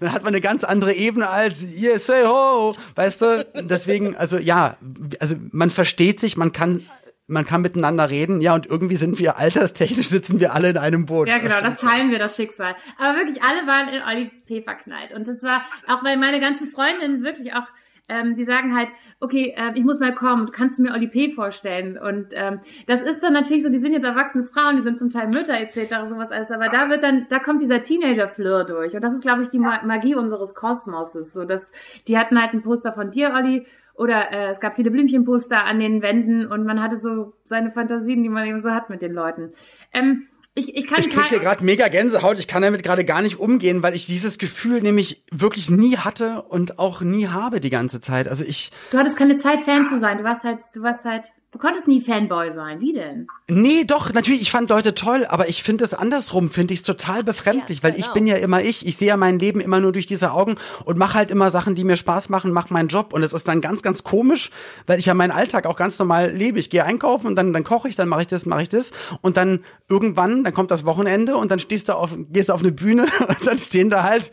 [0.00, 3.46] dann hat man eine ganz andere Ebene als, yeah, say ho, weißt du?
[3.62, 4.76] Deswegen, also ja,
[5.20, 6.82] also man versteht sich, man kann
[7.30, 11.04] man kann miteinander reden, ja, und irgendwie sind wir alterstechnisch, sitzen wir alle in einem
[11.04, 11.28] Boot.
[11.28, 12.74] Ja, genau, das teilen wir, das Schicksal.
[12.98, 14.62] Aber wirklich, alle waren in Oli P.
[14.62, 15.12] verknallt.
[15.12, 17.66] Und das war, auch weil meine ganzen Freundinnen wirklich auch
[18.08, 18.90] ähm, die sagen halt,
[19.20, 21.32] okay, äh, ich muss mal kommen, kannst du mir Oli P.
[21.32, 21.98] vorstellen?
[21.98, 25.10] Und ähm, das ist dann natürlich so, die sind jetzt erwachsene Frauen, die sind zum
[25.10, 28.94] Teil Mütter etc., sowas alles, aber da wird dann, da kommt dieser Teenager-Fleur durch.
[28.94, 31.32] Und das ist, glaube ich, die Magie unseres Kosmoses.
[31.32, 31.70] So, dass
[32.06, 33.66] die hatten halt ein Poster von dir, Olli,
[33.98, 38.22] oder äh, es gab viele Blümchenposter an den Wänden und man hatte so seine Fantasien,
[38.22, 39.52] die man eben so hat mit den Leuten.
[39.92, 42.38] Ähm, ich, ich, kann ich krieg hier gerade mega Gänsehaut.
[42.38, 46.42] Ich kann damit gerade gar nicht umgehen, weil ich dieses Gefühl nämlich wirklich nie hatte
[46.42, 48.28] und auch nie habe die ganze Zeit.
[48.28, 48.72] Also ich.
[48.90, 50.18] Du hattest keine Zeit, Fan zu sein.
[50.18, 53.26] Du warst halt, du warst halt Du konntest nie Fanboy sein, wie denn?
[53.48, 56.86] Nee, doch, natürlich, ich fand Leute toll, aber ich finde es andersrum, finde ich es
[56.86, 58.04] total befremdlich, ja, weil genau.
[58.04, 60.56] ich bin ja immer ich, ich sehe ja mein Leben immer nur durch diese Augen
[60.84, 63.48] und mache halt immer Sachen, die mir Spaß machen, mache meinen Job und es ist
[63.48, 64.50] dann ganz, ganz komisch,
[64.86, 66.58] weil ich ja meinen Alltag auch ganz normal lebe.
[66.58, 68.90] Ich gehe einkaufen und dann, dann koche ich, dann mache ich das, mache ich das
[69.22, 72.60] und dann irgendwann, dann kommt das Wochenende und dann stehst du auf, gehst du auf
[72.60, 74.30] eine Bühne und dann stehen da halt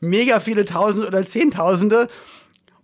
[0.00, 2.08] mega viele Tausende oder Zehntausende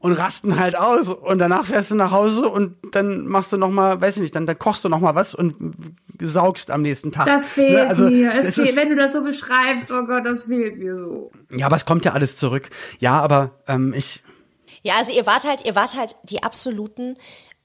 [0.05, 3.71] und rasten halt aus und danach fährst du nach Hause und dann machst du noch
[3.71, 5.75] mal, weiß ich nicht, dann, dann kochst du noch mal was und
[6.21, 7.25] saugst am nächsten Tag.
[7.25, 7.89] Das fehlt ne?
[7.89, 8.35] also, mir.
[8.35, 11.33] Es fehlt, wenn du das so beschreibst, oh Gott, das fehlt mir so.
[11.51, 12.69] Ja, aber es kommt ja alles zurück.
[12.99, 14.23] Ja, aber ähm, ich.
[14.83, 17.17] Ja, also ihr wart halt, ihr wart halt die absoluten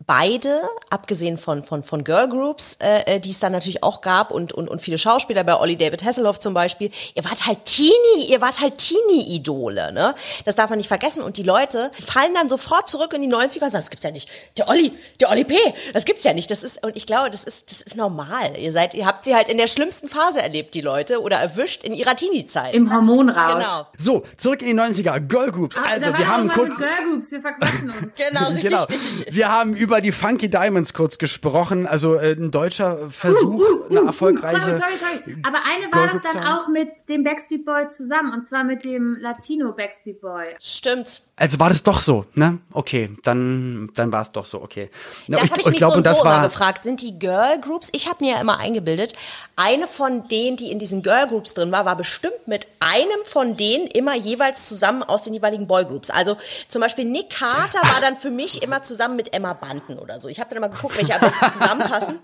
[0.05, 4.31] beide, abgesehen von, von, von Girl Groups, äh, äh, die es dann natürlich auch gab
[4.31, 8.29] und, und, und viele Schauspieler, bei Olli David Hasselhoff zum Beispiel, ihr wart halt Teenie,
[8.29, 10.15] ihr wart halt Teenie-Idole, ne?
[10.45, 11.21] Das darf man nicht vergessen.
[11.21, 14.11] Und die Leute fallen dann sofort zurück in die 90er und sagen, das gibt's ja
[14.11, 14.29] nicht.
[14.57, 15.55] Der Olli, der Olli P.,
[15.93, 16.49] das gibt's ja nicht.
[16.49, 18.57] Das ist, und ich glaube, das ist, das ist normal.
[18.57, 21.83] Ihr seid, ihr habt sie halt in der schlimmsten Phase erlebt, die Leute, oder erwischt
[21.83, 22.73] in ihrer Teenie-Zeit.
[22.73, 23.53] Im Hormonrausch.
[23.53, 23.87] Genau.
[23.97, 25.19] So, zurück in die 90er.
[25.19, 25.77] Girl Groups.
[25.77, 26.79] Ah, also, wir haben kurz.
[26.79, 28.13] Girl Groups, wir verquatschen uns.
[28.15, 28.85] genau, genau.
[29.29, 31.87] Wir haben über über die Funky Diamonds kurz gesprochen.
[31.87, 34.59] Also äh, ein deutscher Versuch, uh, uh, uh, eine erfolgreiche.
[34.59, 35.37] Sorry, sorry, sorry.
[35.41, 39.17] Aber eine war doch dann auch mit dem Backstreet Boy zusammen und zwar mit dem
[39.19, 40.45] Latino Backstreet Boy.
[40.59, 41.23] Stimmt.
[41.35, 42.59] Also war das doch so, ne?
[42.71, 44.89] Okay, dann, dann war es doch so, okay.
[45.27, 46.83] Na, das habe ich, ich mich glaub, so und so immer gefragt.
[46.83, 47.89] Sind die Girl Groups?
[47.93, 49.13] Ich habe mir ja immer eingebildet,
[49.55, 53.57] eine von denen, die in diesen Girl Groups drin war, war bestimmt mit einem von
[53.57, 56.09] denen immer jeweils zusammen aus den jeweiligen Boy Groups.
[56.09, 60.19] Also zum Beispiel Nick Carter war dann für mich immer zusammen mit Emma Banten oder
[60.19, 60.27] so.
[60.27, 62.19] Ich habe dann immer geguckt, welche am besten zusammenpassen.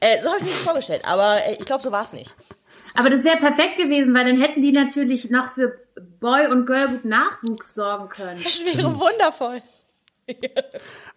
[0.00, 2.34] Äh, so habe ich mir das vorgestellt, aber äh, ich glaube, so war es nicht.
[2.94, 5.78] Aber das wäre perfekt gewesen, weil dann hätten die natürlich noch für
[6.20, 8.40] Boy- und Girlgroup Nachwuchs sorgen können.
[8.42, 9.62] Das wäre wundervoll.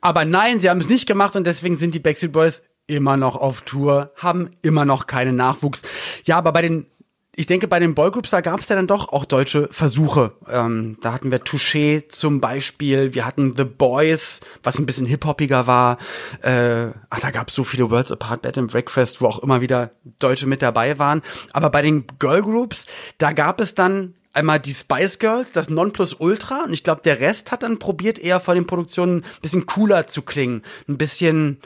[0.02, 3.36] Aber nein, sie haben es nicht gemacht und deswegen sind die Backstreet Boys immer noch
[3.36, 5.82] auf Tour, haben immer noch keinen Nachwuchs.
[6.24, 6.88] Ja, aber bei den
[7.34, 10.34] ich denke, bei den Boygroups, da gab es ja dann doch auch deutsche Versuche.
[10.50, 15.66] Ähm, da hatten wir Touché zum Beispiel, wir hatten The Boys, was ein bisschen hip-hoppiger
[15.66, 15.98] war.
[16.42, 19.62] Äh, ach, da gab es so viele Worlds Apart, Bed and Breakfast, wo auch immer
[19.62, 21.22] wieder Deutsche mit dabei waren.
[21.54, 22.86] Aber bei den Girlgroups,
[23.18, 26.66] da gab es dann einmal die Spice Girls, das Nonplusultra.
[26.66, 30.06] Und ich glaube, der Rest hat dann probiert, eher vor den Produktionen ein bisschen cooler
[30.08, 30.64] zu klingen.
[30.90, 31.62] Ein bisschen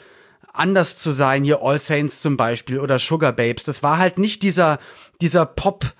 [0.57, 3.63] anders zu sein, hier All Saints zum Beispiel oder Sugar Babes.
[3.63, 4.79] Das war halt nicht dieser,
[5.21, 5.93] dieser Pop-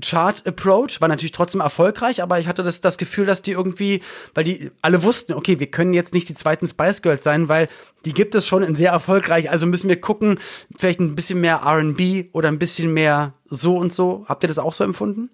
[0.00, 4.02] Chart-Approach war natürlich trotzdem erfolgreich, aber ich hatte das, das Gefühl, dass die irgendwie,
[4.34, 7.68] weil die alle wussten, okay, wir können jetzt nicht die zweiten Spice Girls sein, weil
[8.04, 10.40] die gibt es schon in sehr erfolgreich, also müssen wir gucken,
[10.76, 14.24] vielleicht ein bisschen mehr R&B oder ein bisschen mehr so und so.
[14.28, 15.30] Habt ihr das auch so empfunden?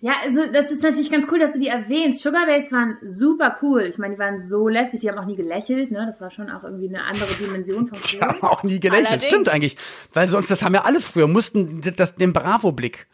[0.00, 2.22] Ja, also das ist natürlich ganz cool, dass du die erwähnst.
[2.22, 3.82] Sugar Babes waren super cool.
[3.82, 6.04] Ich meine, die waren so lässig, die haben auch nie gelächelt, ne?
[6.06, 8.04] Das war schon auch irgendwie eine andere Dimension von cool.
[8.04, 9.26] Die haben auch nie gelächelt, Allerdings.
[9.32, 9.76] stimmt eigentlich.
[10.12, 13.06] Weil sonst, das haben ja alle früher, mussten das, den Bravo-Blick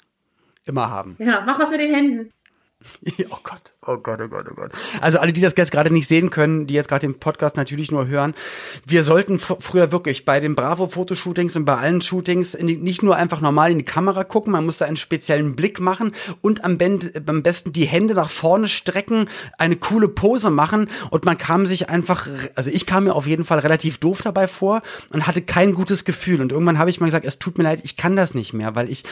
[0.65, 1.17] immer haben.
[1.19, 2.33] Ja, mach was mit den Händen.
[3.31, 4.73] Oh Gott, oh Gott, oh Gott, oh Gott.
[5.01, 7.91] Also alle, die das jetzt gerade nicht sehen können, die jetzt gerade den Podcast natürlich
[7.91, 8.35] nur hören,
[8.87, 13.73] wir sollten früher wirklich bei den Bravo-Fotoshootings und bei allen Shootings nicht nur einfach normal
[13.73, 16.79] in die Kamera gucken, man musste einen speziellen Blick machen und am,
[17.27, 21.89] am besten die Hände nach vorne strecken, eine coole Pose machen und man kam sich
[21.89, 25.75] einfach, also ich kam mir auf jeden Fall relativ doof dabei vor und hatte kein
[25.75, 28.35] gutes Gefühl und irgendwann habe ich mal gesagt, es tut mir leid, ich kann das
[28.35, 29.05] nicht mehr, weil ich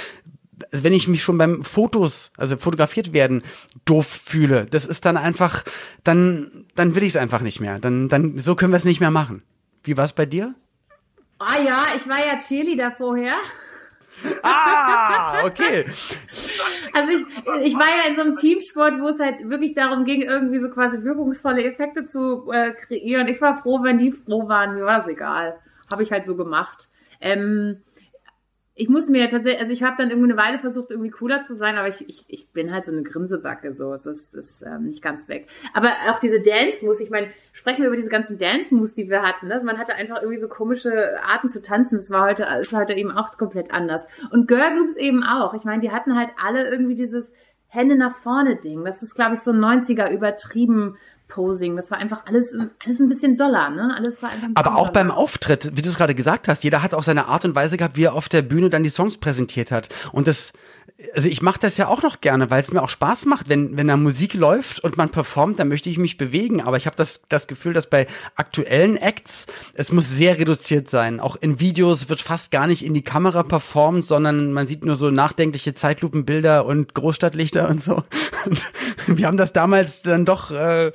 [0.70, 3.42] wenn ich mich schon beim Fotos, also fotografiert werden,
[3.85, 5.64] doof fühle, das ist dann einfach,
[6.05, 7.79] dann, dann will ich es einfach nicht mehr.
[7.79, 9.42] Dann, dann, so können wir es nicht mehr machen.
[9.83, 10.55] Wie war es bei dir?
[11.38, 13.35] Ah ja, ich war ja Cheerleader vorher.
[14.42, 15.87] Ah, okay.
[16.92, 17.23] Also ich,
[17.66, 20.68] ich war ja in so einem Teamsport, wo es halt wirklich darum ging, irgendwie so
[20.68, 23.29] quasi wirkungsvolle Effekte zu äh, kreieren.
[23.29, 25.57] Ich war froh, wenn die froh waren, mir war es egal.
[25.88, 26.88] Habe ich halt so gemacht.
[27.20, 27.83] Ähm,
[28.81, 31.55] ich muss mir tatsächlich, also ich habe dann irgendwie eine Weile versucht, irgendwie cooler zu
[31.55, 33.93] sein, aber ich, ich, ich bin halt so eine Grimsebacke, so.
[33.93, 35.49] Es ist, ist ähm, nicht ganz weg.
[35.75, 39.49] Aber auch diese Dance-Moves, ich meine, sprechen wir über diese ganzen Dance-Moves, die wir hatten.
[39.49, 39.61] Ne?
[39.62, 41.99] Man hatte einfach irgendwie so komische Arten zu tanzen.
[41.99, 44.07] Das war heute, ist heute eben auch komplett anders.
[44.31, 45.53] Und Girl Groups eben auch.
[45.53, 47.31] Ich meine, die hatten halt alle irgendwie dieses
[47.69, 48.83] Hände nach vorne Ding.
[48.87, 50.97] Das ist, glaube ich, so 90er übertrieben
[51.31, 51.77] Posing.
[51.77, 52.49] Das war einfach alles,
[52.85, 53.95] alles ein bisschen doller, ne?
[53.97, 54.93] Alles war einfach ein Aber auch doller.
[54.93, 57.79] beim Auftritt, wie du es gerade gesagt hast, jeder hat auch seine Art und Weise
[57.79, 59.88] gehabt, wie er auf der Bühne dann die Songs präsentiert hat.
[60.12, 60.53] Und das,
[61.15, 63.77] also ich mache das ja auch noch gerne, weil es mir auch Spaß macht, wenn
[63.77, 66.61] wenn da Musik läuft und man performt, dann möchte ich mich bewegen.
[66.61, 71.21] Aber ich habe das das Gefühl, dass bei aktuellen Acts es muss sehr reduziert sein.
[71.21, 74.97] Auch in Videos wird fast gar nicht in die Kamera performt, sondern man sieht nur
[74.97, 78.03] so nachdenkliche Zeitlupenbilder und Großstadtlichter und so.
[78.47, 78.67] Und
[79.07, 80.93] wir haben das damals dann doch äh,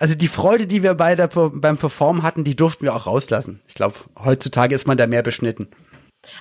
[0.00, 3.60] also die Freude, die wir bei der, beim Performen hatten, die durften wir auch rauslassen.
[3.68, 5.68] Ich glaube, heutzutage ist man da mehr beschnitten.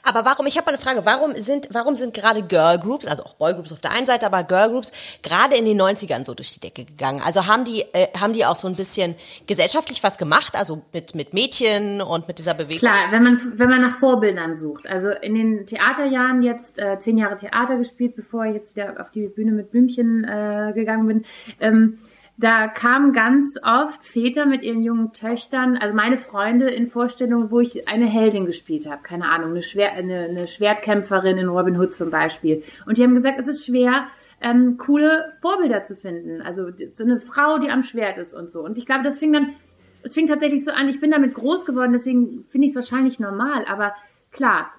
[0.03, 3.23] Aber warum, ich habe mal eine Frage, warum sind, warum sind gerade Girl Groups, also
[3.23, 6.33] auch Boy Groups auf der einen Seite, aber Girl Groups gerade in den 90ern so
[6.33, 7.21] durch die Decke gegangen?
[7.23, 11.13] Also haben die, äh, haben die auch so ein bisschen gesellschaftlich was gemacht, also mit,
[11.13, 12.79] mit Mädchen und mit dieser Bewegung?
[12.79, 14.87] Klar, wenn man, wenn man nach Vorbildern sucht.
[14.87, 19.11] Also in den Theaterjahren jetzt äh, zehn Jahre Theater gespielt, bevor ich jetzt wieder auf
[19.11, 21.25] die Bühne mit Blümchen äh, gegangen bin.
[21.59, 21.99] Ähm,
[22.37, 27.59] da kamen ganz oft Väter mit ihren jungen Töchtern, also meine Freunde in Vorstellungen, wo
[27.59, 31.95] ich eine Heldin gespielt habe, keine Ahnung, eine, Schwer eine, eine Schwertkämpferin in Robin Hood
[31.95, 32.63] zum Beispiel.
[32.85, 34.07] Und die haben gesagt, es ist schwer,
[34.39, 36.43] ähm, coole Vorbilder zu finden.
[36.43, 38.63] Also so eine Frau, die am Schwert ist und so.
[38.63, 39.55] Und ich glaube, das fing dann,
[40.03, 43.19] es fing tatsächlich so an, ich bin damit groß geworden, deswegen finde ich es wahrscheinlich
[43.19, 43.65] normal.
[43.65, 43.95] Aber
[44.31, 44.69] klar,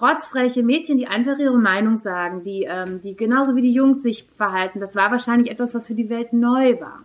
[0.00, 4.28] rotzfreche Mädchen, die einfach ihre Meinung sagen, die, ähm, die genauso wie die Jungs sich
[4.36, 7.04] verhalten, das war wahrscheinlich etwas, was für die Welt neu war.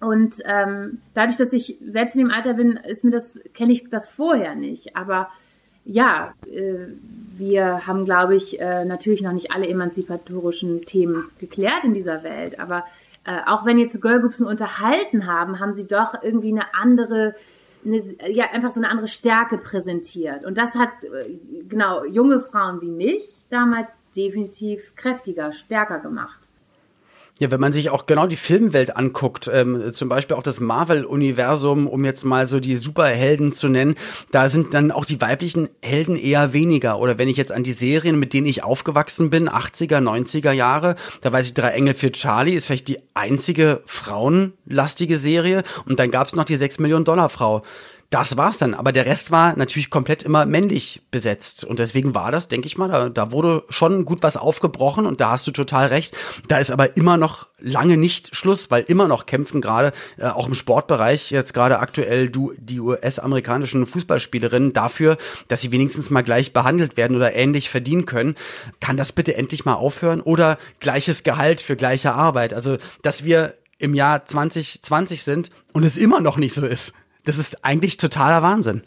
[0.00, 3.88] Und ähm, dadurch, dass ich selbst in dem Alter bin, ist mir das, kenne ich
[3.88, 4.94] das vorher nicht.
[4.94, 5.28] Aber
[5.84, 6.88] ja, äh,
[7.38, 12.60] wir haben, glaube ich, äh, natürlich noch nicht alle emanzipatorischen Themen geklärt in dieser Welt.
[12.60, 12.84] Aber
[13.24, 17.34] äh, auch wenn jetzt Girlgroups unterhalten haben, haben sie doch irgendwie eine andere
[17.86, 20.44] eine, ja, einfach so eine andere Stärke präsentiert.
[20.44, 26.40] Und das hat, äh, genau, junge Frauen wie mich damals definitiv kräftiger, stärker gemacht.
[27.38, 31.86] Ja, wenn man sich auch genau die Filmwelt anguckt, ähm, zum Beispiel auch das Marvel-Universum,
[31.86, 33.94] um jetzt mal so die Superhelden zu nennen,
[34.30, 36.98] da sind dann auch die weiblichen Helden eher weniger.
[36.98, 40.96] Oder wenn ich jetzt an die Serien, mit denen ich aufgewachsen bin, 80er, 90er Jahre,
[41.20, 45.62] da weiß ich, Drei Engel für Charlie ist vielleicht die einzige frauenlastige Serie.
[45.84, 47.62] Und dann gab's noch die 6 Millionen Dollar Frau.
[48.10, 48.74] Das war's dann.
[48.74, 51.64] Aber der Rest war natürlich komplett immer männlich besetzt.
[51.64, 55.20] Und deswegen war das, denke ich mal, da, da wurde schon gut was aufgebrochen und
[55.20, 56.16] da hast du total recht.
[56.48, 60.46] Da ist aber immer noch lange nicht Schluss, weil immer noch kämpfen gerade, äh, auch
[60.46, 65.16] im Sportbereich, jetzt gerade aktuell du, die US-amerikanischen Fußballspielerinnen dafür,
[65.48, 68.34] dass sie wenigstens mal gleich behandelt werden oder ähnlich verdienen können.
[68.80, 70.20] Kann das bitte endlich mal aufhören?
[70.20, 72.54] Oder gleiches Gehalt für gleiche Arbeit?
[72.54, 76.92] Also, dass wir im Jahr 2020 sind und es immer noch nicht so ist.
[77.26, 78.82] Das ist eigentlich totaler Wahnsinn.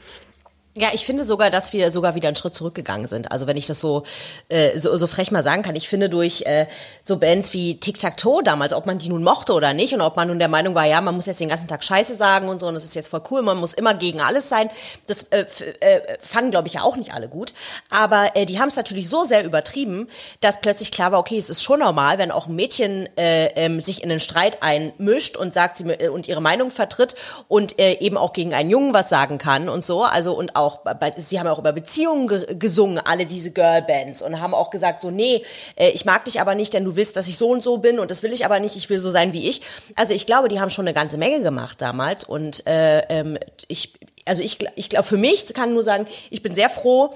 [0.80, 3.34] Ja, ich finde sogar, dass wir sogar wieder einen Schritt zurückgegangen sind.
[3.34, 4.04] Also wenn ich das so,
[4.48, 6.68] äh, so, so frech mal sagen kann, ich finde durch äh,
[7.04, 10.00] so Bands wie Tic Tac Toe damals, ob man die nun mochte oder nicht und
[10.00, 12.48] ob man nun der Meinung war, ja, man muss jetzt den ganzen Tag Scheiße sagen
[12.48, 14.70] und so und das ist jetzt voll cool, man muss immer gegen alles sein.
[15.08, 15.46] Das äh,
[15.82, 17.54] äh, fanden, glaube ich, ja auch nicht alle gut.
[17.89, 20.08] Aber äh, die haben es natürlich so sehr übertrieben,
[20.39, 23.82] dass plötzlich klar war, okay, es ist schon normal, wenn auch ein Mädchen äh, ähm,
[23.82, 27.15] sich in den Streit einmischt und sagt sie äh, und ihre Meinung vertritt
[27.50, 30.04] und äh, eben auch gegen einen Jungen was sagen kann und so.
[30.04, 30.69] Also und auch,
[31.18, 35.12] sie haben auch über Beziehungen ge gesungen, alle diese Girlbands und haben auch gesagt so,
[35.12, 35.44] nee,
[35.76, 38.00] äh, ich mag dich aber nicht, denn du willst, dass ich so und so bin
[38.00, 39.62] und das will ich aber nicht, ich will so sein wie ich.
[39.96, 43.94] Also ich glaube, die haben schon eine ganze Menge gemacht damals und äh, ähm, ich,
[44.26, 47.14] also ich, ich glaube, für mich kann nur sagen, ich bin sehr froh,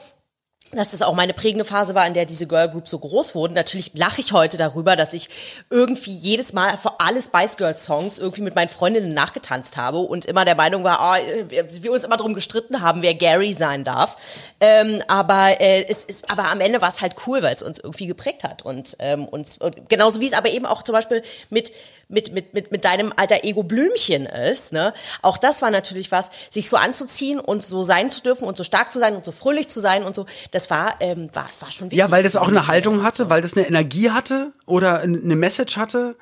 [0.75, 3.53] dass das auch meine prägende Phase war, in der diese Girl Groups so groß wurden.
[3.53, 5.29] Natürlich lache ich heute darüber, dass ich
[5.69, 10.25] irgendwie jedes Mal vor alle Spice Girls Songs irgendwie mit meinen Freundinnen nachgetanzt habe und
[10.25, 13.83] immer der Meinung war, oh, wir, wir uns immer darum gestritten haben, wer Gary sein
[13.83, 14.15] darf.
[14.59, 17.79] Ähm, aber äh, es ist, aber am Ende war es halt cool, weil es uns
[17.79, 21.23] irgendwie geprägt hat und ähm, uns und genauso wie es aber eben auch zum Beispiel
[21.49, 21.71] mit
[22.08, 24.94] mit, mit, mit, mit deinem alter Ego Blümchen ist, ne?
[25.22, 28.63] Auch das war natürlich was, sich so anzuziehen und so sein zu dürfen und so
[28.63, 31.72] stark zu sein und so fröhlich zu sein und so, das war, ähm, war, war
[31.72, 32.00] schon wichtig.
[32.00, 35.78] Ja, weil das auch eine Haltung hatte, weil das eine Energie hatte oder eine Message
[35.78, 36.16] hatte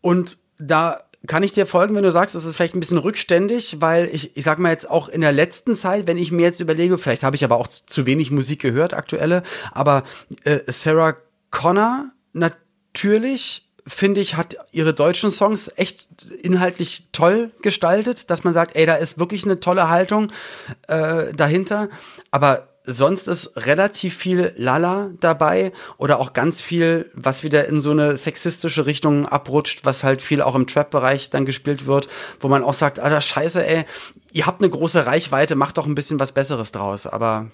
[0.00, 3.80] und da kann ich dir folgen, wenn du sagst, das ist vielleicht ein bisschen rückständig,
[3.80, 6.60] weil ich, ich sag mal jetzt auch in der letzten Zeit, wenn ich mir jetzt
[6.60, 9.42] überlege, vielleicht habe ich aber auch zu wenig Musik gehört, aktuelle,
[9.72, 10.02] aber
[10.44, 11.16] äh, Sarah
[11.50, 16.08] Connor natürlich finde ich, hat ihre deutschen Songs echt
[16.42, 20.32] inhaltlich toll gestaltet, dass man sagt, ey, da ist wirklich eine tolle Haltung
[20.88, 21.88] äh, dahinter.
[22.30, 27.90] Aber sonst ist relativ viel Lala dabei oder auch ganz viel, was wieder in so
[27.90, 32.08] eine sexistische Richtung abrutscht, was halt viel auch im Trap-Bereich dann gespielt wird,
[32.40, 33.84] wo man auch sagt, Alter, scheiße, ey,
[34.32, 37.06] ihr habt eine große Reichweite, macht doch ein bisschen was Besseres draus.
[37.06, 37.50] Aber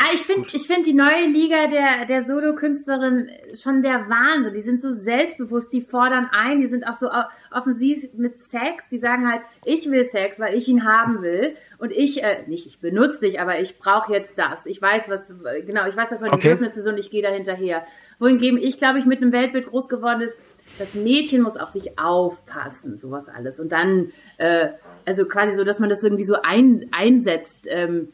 [0.00, 3.30] Ah, ich finde ich finde die neue Liga der, der Solo-Künstlerin
[3.60, 4.54] schon der Wahnsinn.
[4.54, 7.08] Die sind so selbstbewusst, die fordern ein, die sind auch so
[7.50, 8.88] offensiv mit Sex.
[8.90, 11.56] Die sagen halt, ich will Sex, weil ich ihn haben will.
[11.78, 14.66] Und ich, äh, nicht ich benutze dich, aber ich brauche jetzt das.
[14.66, 15.34] Ich weiß, was,
[15.66, 16.50] genau, ich weiß, was meine okay.
[16.50, 17.84] Bedürfnisse sind und ich gehe da hinterher.
[18.20, 20.36] Wohingegen ich, glaube ich, mit einem Weltbild groß geworden ist,
[20.78, 23.58] das Mädchen muss auf sich aufpassen, sowas alles.
[23.58, 24.68] Und dann, äh,
[25.04, 27.66] also quasi so, dass man das irgendwie so ein, einsetzt.
[27.68, 28.12] Ähm,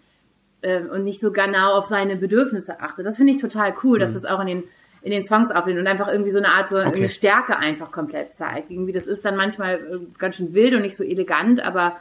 [0.64, 3.07] äh, und nicht so genau auf seine Bedürfnisse achtet.
[3.07, 4.00] Das finde ich total cool, mhm.
[4.00, 4.62] dass das auch in den
[5.03, 6.96] in den Songs aufnimmt und einfach irgendwie so eine Art so okay.
[6.96, 8.70] eine Stärke einfach komplett zeigt.
[8.70, 11.98] Irgendwie das ist dann manchmal äh, ganz schön wild und nicht so elegant, aber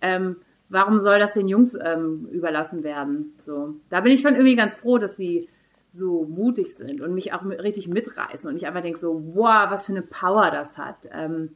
[0.00, 0.36] ähm,
[0.70, 3.34] warum soll das den Jungs ähm, überlassen werden?
[3.44, 5.50] So, da bin ich schon irgendwie ganz froh, dass sie
[5.88, 9.84] so mutig sind und mich auch richtig mitreißen und ich einfach denke so, wow, was
[9.84, 11.10] für eine Power das hat.
[11.12, 11.50] Ähm,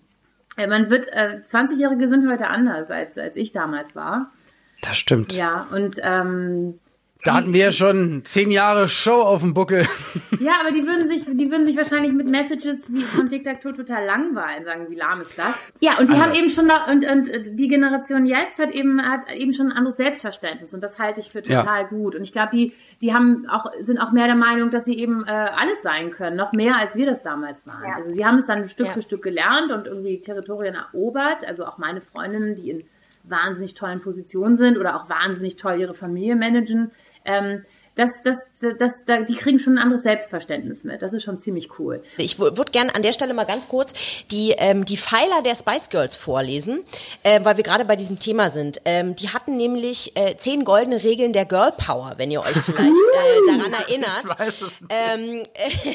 [0.59, 4.33] äh, man wird, äh, 20-Jährige sind heute anders als als ich damals war.
[4.83, 5.33] Das stimmt.
[5.33, 6.79] Ja, und ähm,
[7.25, 9.87] da hatten wir ja schon zehn Jahre Show auf dem Buckel.
[10.39, 14.07] Ja, aber die würden sich, die würden sich wahrscheinlich mit Messages wie von Toe total
[14.07, 15.71] langweilen, sagen, wie lahm ist das?
[15.81, 16.29] Ja, und die Anders.
[16.29, 19.77] haben eben schon noch, und, und die Generation jetzt hat eben, hat eben schon ein
[19.77, 21.89] anderes Selbstverständnis und das halte ich für total ja.
[21.89, 22.17] gut.
[22.17, 25.25] Und ich glaube, die, die haben auch, sind auch mehr der Meinung, dass sie eben
[25.27, 27.85] äh, alles sein können, noch mehr als wir das damals waren.
[27.87, 27.97] Ja.
[27.97, 28.93] Also wir haben es dann Stück ja.
[28.93, 32.85] für Stück gelernt und irgendwie Territorien erobert, also auch meine Freundinnen, die in
[33.25, 36.91] wahnsinnig tollen Positionen sind oder auch wahnsinnig toll ihre Familie managen.
[37.25, 37.65] Ähm,
[37.97, 38.37] das, das,
[38.79, 41.03] das, das, die kriegen schon ein anderes Selbstverständnis mit.
[41.03, 42.03] Das ist schon ziemlich cool.
[42.17, 43.93] Ich würde gerne an der Stelle mal ganz kurz
[44.31, 46.83] die, ähm, die Pfeiler der Spice Girls vorlesen,
[47.25, 48.81] äh, weil wir gerade bei diesem Thema sind.
[48.85, 52.81] Ähm, die hatten nämlich äh, zehn goldene Regeln der Girl Power, wenn ihr euch vielleicht
[52.81, 54.25] äh, daran erinnert.
[54.25, 55.43] Ich, weiß es ähm,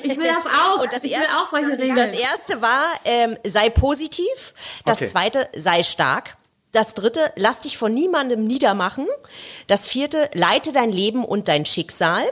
[0.03, 0.83] ich will das auch.
[0.83, 1.95] Und das ich erste, will auch solche Regeln.
[1.95, 4.53] Das erste war, ähm, sei positiv.
[4.85, 5.07] Das okay.
[5.07, 6.38] zweite, sei stark.
[6.75, 9.07] Das dritte, lass dich von niemandem niedermachen.
[9.67, 12.25] Das vierte, leite dein Leben und dein Schicksal.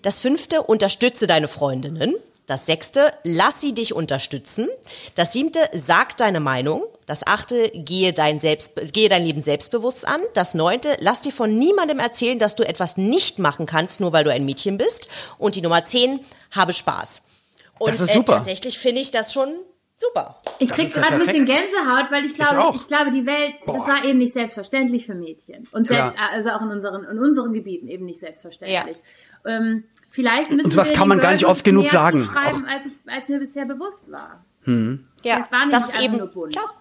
[0.00, 2.14] Das fünfte, unterstütze deine Freundinnen.
[2.46, 4.70] Das sechste, lass sie dich unterstützen.
[5.14, 6.84] Das siebte, sag deine Meinung.
[7.04, 10.22] Das achte, gehe dein, Selbst, gehe dein Leben selbstbewusst an.
[10.32, 14.24] Das neunte, lass dir von niemandem erzählen, dass du etwas nicht machen kannst, nur weil
[14.24, 15.08] du ein Mädchen bist.
[15.36, 17.24] Und die Nummer zehn, habe Spaß.
[17.78, 18.32] Und das ist super.
[18.32, 19.52] Äh, tatsächlich finde ich das schon
[20.02, 20.36] Super.
[20.58, 23.78] Ich krieg gerade ein bisschen Gänsehaut, weil ich glaube, ich, ich glaube, die Welt, Boah.
[23.78, 25.62] das war eben nicht selbstverständlich für Mädchen.
[25.70, 26.28] Und selbst, ja.
[26.32, 28.96] also auch in unseren, in unseren Gebieten eben nicht selbstverständlich.
[29.44, 29.50] Ja.
[29.50, 32.24] Ähm, vielleicht müssen Und was kann man gar nicht oft genug sagen.
[32.24, 34.44] Schreiben, als, ich, als mir bisher bewusst war.
[34.64, 35.06] Hm.
[35.22, 36.74] Ja, das ist eben, klar.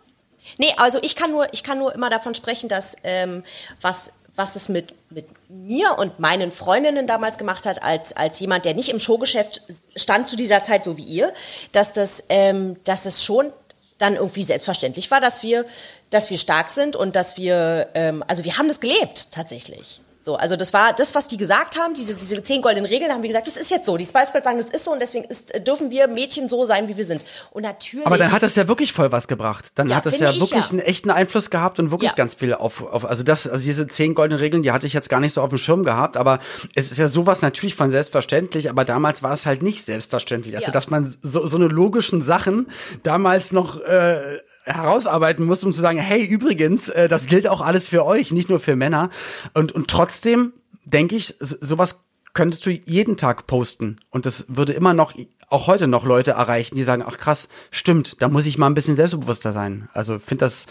[0.57, 3.43] Nee, also ich kann nur, ich kann nur immer davon sprechen, dass ähm,
[3.81, 8.65] was was es mit, mit mir und meinen Freundinnen damals gemacht hat, als, als jemand,
[8.65, 9.61] der nicht im Showgeschäft
[9.95, 11.31] stand zu dieser Zeit, so wie ihr,
[11.71, 13.53] dass das, ähm, dass es schon
[13.99, 15.65] dann irgendwie selbstverständlich war, dass wir,
[16.09, 20.01] dass wir stark sind und dass wir, ähm, also wir haben das gelebt tatsächlich.
[20.23, 23.23] So, also das war das, was die gesagt haben, diese, diese zehn goldenen Regeln, haben
[23.23, 23.97] wir gesagt, das ist jetzt so.
[23.97, 26.87] Die Spice Girls sagen, das ist so und deswegen ist, dürfen wir Mädchen so sein,
[26.87, 27.25] wie wir sind.
[27.49, 28.05] Und natürlich.
[28.05, 29.71] Aber dann hat das ja wirklich voll was gebracht.
[29.75, 30.69] Dann ja, hat das ja wirklich ja.
[30.69, 32.15] einen echten Einfluss gehabt und wirklich ja.
[32.15, 35.09] ganz viel auf, auf, also das, also diese zehn goldenen Regeln, die hatte ich jetzt
[35.09, 36.37] gar nicht so auf dem Schirm gehabt, aber
[36.75, 40.55] es ist ja sowas natürlich von selbstverständlich, aber damals war es halt nicht selbstverständlich.
[40.55, 42.67] Also, dass man so, so eine logischen Sachen
[43.01, 47.87] damals noch, äh, herausarbeiten muss, um zu sagen, hey, übrigens, äh, das gilt auch alles
[47.87, 49.09] für euch, nicht nur für Männer.
[49.53, 50.53] Und, und trotzdem
[50.85, 52.01] denke ich, sowas
[52.33, 53.99] könntest du jeden Tag posten.
[54.09, 55.13] Und das würde immer noch,
[55.49, 58.73] auch heute noch Leute erreichen, die sagen, ach krass, stimmt, da muss ich mal ein
[58.73, 59.89] bisschen selbstbewusster sein.
[59.93, 60.67] Also finde das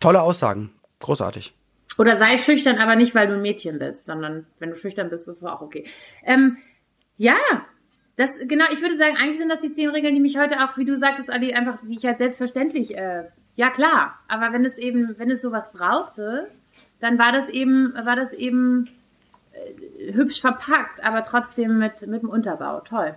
[0.00, 0.70] tolle Aussagen.
[0.98, 1.54] Großartig.
[1.96, 5.28] Oder sei schüchtern, aber nicht, weil du ein Mädchen bist, sondern wenn du schüchtern bist,
[5.28, 5.86] ist es auch okay.
[6.24, 6.56] Ähm,
[7.16, 7.36] ja,
[8.20, 10.76] das, genau, ich würde sagen, eigentlich sind das die zehn Regeln, die mich heute auch,
[10.76, 13.24] wie du sagtest, Ali, einfach, die halt selbstverständlich, äh,
[13.56, 16.48] ja klar, aber wenn es eben, wenn es sowas brauchte,
[17.00, 18.90] dann war das eben, war das eben
[19.52, 22.80] äh, hübsch verpackt, aber trotzdem mit, mit dem Unterbau.
[22.80, 23.14] Toll.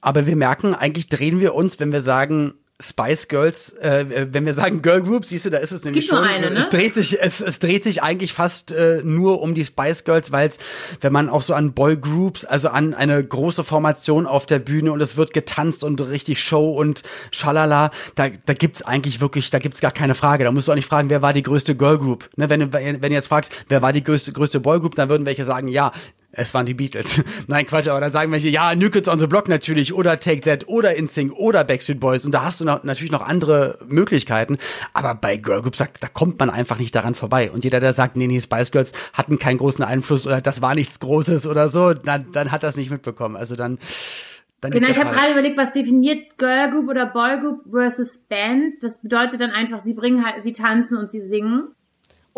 [0.00, 4.54] Aber wir merken, eigentlich drehen wir uns, wenn wir sagen, Spice Girls, äh, wenn wir
[4.54, 6.24] sagen Girl Group, siehst du, da ist es nämlich gibt schon.
[6.24, 6.60] eine, ne?
[6.60, 10.30] Es dreht sich, es, es dreht sich eigentlich fast äh, nur um die Spice Girls,
[10.30, 10.58] weil es,
[11.00, 14.92] wenn man auch so an Boy Groups, also an eine große Formation auf der Bühne
[14.92, 19.58] und es wird getanzt und richtig Show und Schalala, da, da gibt's eigentlich wirklich, da
[19.58, 20.44] gibt's gar keine Frage.
[20.44, 22.30] Da musst du auch nicht fragen, wer war die größte Girl Group.
[22.36, 25.08] Ne, wenn, du, wenn du jetzt fragst, wer war die größte, größte Boy Group, dann
[25.08, 25.90] würden welche sagen, ja,
[26.32, 27.24] es waren die Beatles.
[27.46, 30.42] Nein, Quatsch, aber dann sagen welche, ja, New Kids on the Block natürlich oder Take
[30.42, 34.58] That oder InSync oder Backstreet Boys und da hast du noch, natürlich noch andere Möglichkeiten,
[34.92, 37.92] aber bei Girl Groups, da, da kommt man einfach nicht daran vorbei und jeder, der
[37.92, 41.68] sagt, nee, nee, Spice Girls hatten keinen großen Einfluss oder das war nichts Großes oder
[41.70, 43.36] so, dann, dann hat das nicht mitbekommen.
[43.36, 43.78] Also dann,
[44.60, 48.82] dann Genau, ich habe gerade überlegt, was definiert Girl Group oder Boy Group versus Band.
[48.82, 51.68] Das bedeutet dann einfach, sie bringen halt, sie tanzen und sie singen.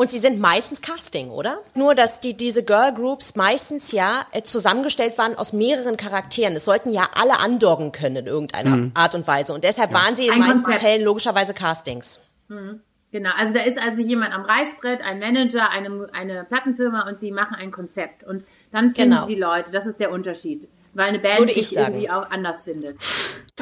[0.01, 1.59] Und sie sind meistens Casting, oder?
[1.75, 6.55] Nur, dass die, diese Girl Groups meistens ja äh, zusammengestellt waren aus mehreren Charakteren.
[6.57, 9.53] Es sollten ja alle andocken können in irgendeiner Art und Weise.
[9.53, 10.81] Und deshalb waren sie in den meisten Konzept.
[10.83, 12.19] Fällen logischerweise Castings.
[12.49, 17.31] Genau, also da ist also jemand am Reißbrett, ein Manager, eine, eine Plattenfirma und sie
[17.31, 18.25] machen ein Konzept.
[18.25, 19.27] Und dann finden Genau.
[19.27, 19.71] sie die Leute.
[19.71, 20.67] Das ist der Unterschied.
[20.93, 21.95] Weil eine Band Würde ich sich sagen.
[21.95, 22.97] irgendwie auch anders findet.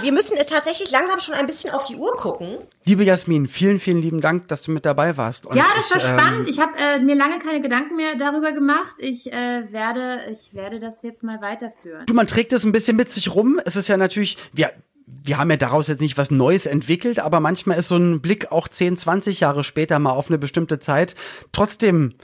[0.00, 2.58] Wir müssen tatsächlich langsam schon ein bisschen auf die Uhr gucken.
[2.84, 5.46] Liebe Jasmin, vielen, vielen lieben Dank, dass du mit dabei warst.
[5.46, 6.48] Und Ja, das war ich, ähm, spannend.
[6.48, 8.94] Ich habe äh, mir lange keine Gedanken mehr darüber gemacht.
[8.98, 12.06] Ich äh, werde, ich werde das jetzt mal weiterführen.
[12.06, 13.60] Du, man trägt es ein bisschen mit sich rum.
[13.64, 14.70] Es ist ja natürlich, wir,
[15.06, 18.52] wir haben ja daraus jetzt nicht was Neues entwickelt, aber manchmal ist so ein Blick
[18.52, 21.14] auch 10, 20 Jahre später mal auf eine bestimmte Zeit
[21.52, 22.14] trotzdem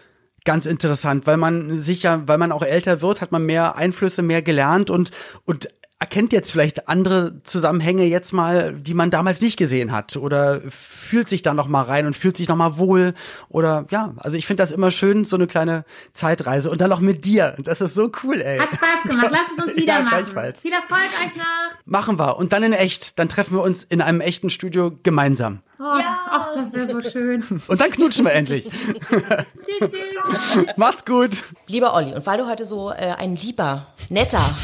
[0.45, 4.23] ganz interessant, weil man sich ja, weil man auch älter wird, hat man mehr Einflüsse,
[4.23, 5.11] mehr gelernt und,
[5.45, 5.69] und
[6.05, 11.31] erkennt jetzt vielleicht andere Zusammenhänge jetzt mal, die man damals nicht gesehen hat oder fühlt
[11.31, 13.15] sich da noch mal rein und fühlt sich noch mal wohl
[13.49, 17.01] oder ja, also ich finde das immer schön, so eine kleine Zeitreise und dann noch
[17.01, 17.57] mit dir.
[17.59, 18.59] Das ist so cool, ey.
[18.59, 19.29] Hat Spaß gemacht.
[19.31, 20.19] Lass es uns wieder Ja, machen.
[20.19, 20.61] gleichfalls.
[20.61, 21.45] Viel Erfolg euch noch.
[21.87, 22.37] Machen wir.
[22.37, 23.19] Und dann in echt.
[23.19, 25.61] Dann treffen wir uns in einem echten Studio gemeinsam.
[25.79, 27.43] Oh, Ach, das wäre so schön.
[27.67, 28.71] Und dann knutschen wir endlich.
[30.77, 31.43] Macht's gut.
[31.67, 34.55] Lieber Olli, und weil du heute so äh, ein lieber, netter,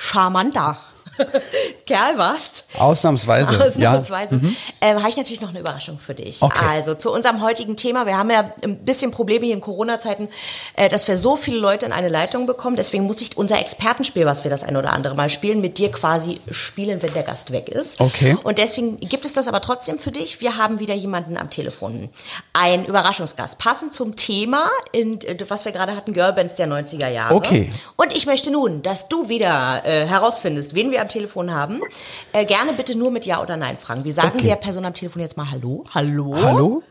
[0.00, 0.78] charmanter
[1.86, 3.64] Kerl warst, Ausnahmsweise.
[3.64, 4.40] Ausnahmsweise.
[4.80, 6.40] Ähm, habe ich natürlich noch eine Überraschung für dich.
[6.40, 6.64] Okay.
[6.68, 8.06] Also zu unserem heutigen Thema.
[8.06, 10.28] Wir haben ja ein bisschen Probleme hier in Corona-Zeiten,
[10.76, 12.76] äh, dass wir so viele Leute in eine Leitung bekommen.
[12.76, 15.90] Deswegen muss ich unser Expertenspiel, was wir das ein oder andere Mal spielen, mit dir
[15.90, 18.00] quasi spielen, wenn der Gast weg ist.
[18.00, 18.36] Okay.
[18.42, 20.40] Und deswegen gibt es das aber trotzdem für dich.
[20.40, 22.08] Wir haben wieder jemanden am Telefon.
[22.52, 23.58] Ein Überraschungsgast.
[23.58, 27.34] Passend zum Thema, in, äh, was wir gerade hatten, Girlbands der 90er Jahre.
[27.34, 27.70] Okay.
[27.96, 31.80] Und ich möchte nun, dass du wieder äh, herausfindest, wen wir am Telefon haben.
[32.32, 34.04] Äh, gerne bitte nur mit Ja oder Nein fragen.
[34.04, 34.46] Wir sagen Okay.
[34.46, 35.84] der Person am Telefon jetzt mal Hallo.
[35.94, 36.34] Hallo.
[36.36, 36.82] Hallo?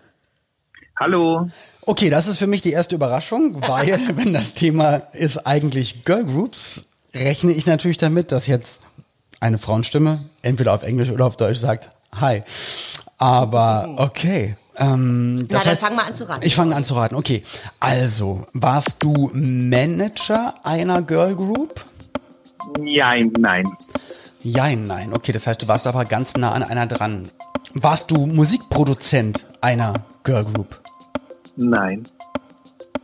[1.00, 1.50] Hallo.
[1.86, 6.26] Okay, das ist für mich die erste Überraschung, weil wenn das Thema ist eigentlich Girl
[6.26, 8.82] Groups, rechne ich natürlich damit, dass jetzt
[9.40, 12.44] eine Frauenstimme entweder auf Englisch oder auf Deutsch sagt Hi.
[13.18, 14.56] Aber okay.
[14.76, 16.46] Ähm, das dann heißt, fang mal an zu raten.
[16.46, 17.16] Ich fange an zu raten.
[17.16, 17.44] Okay.
[17.80, 21.84] Also, warst du Manager einer Girl Group?
[22.80, 23.66] Nein, nein.
[24.42, 25.14] Jein, nein.
[25.14, 27.30] Okay, das heißt, du warst aber ganz nah an einer dran.
[27.74, 30.82] Warst du Musikproduzent einer Girl Group?
[31.56, 32.06] Nein.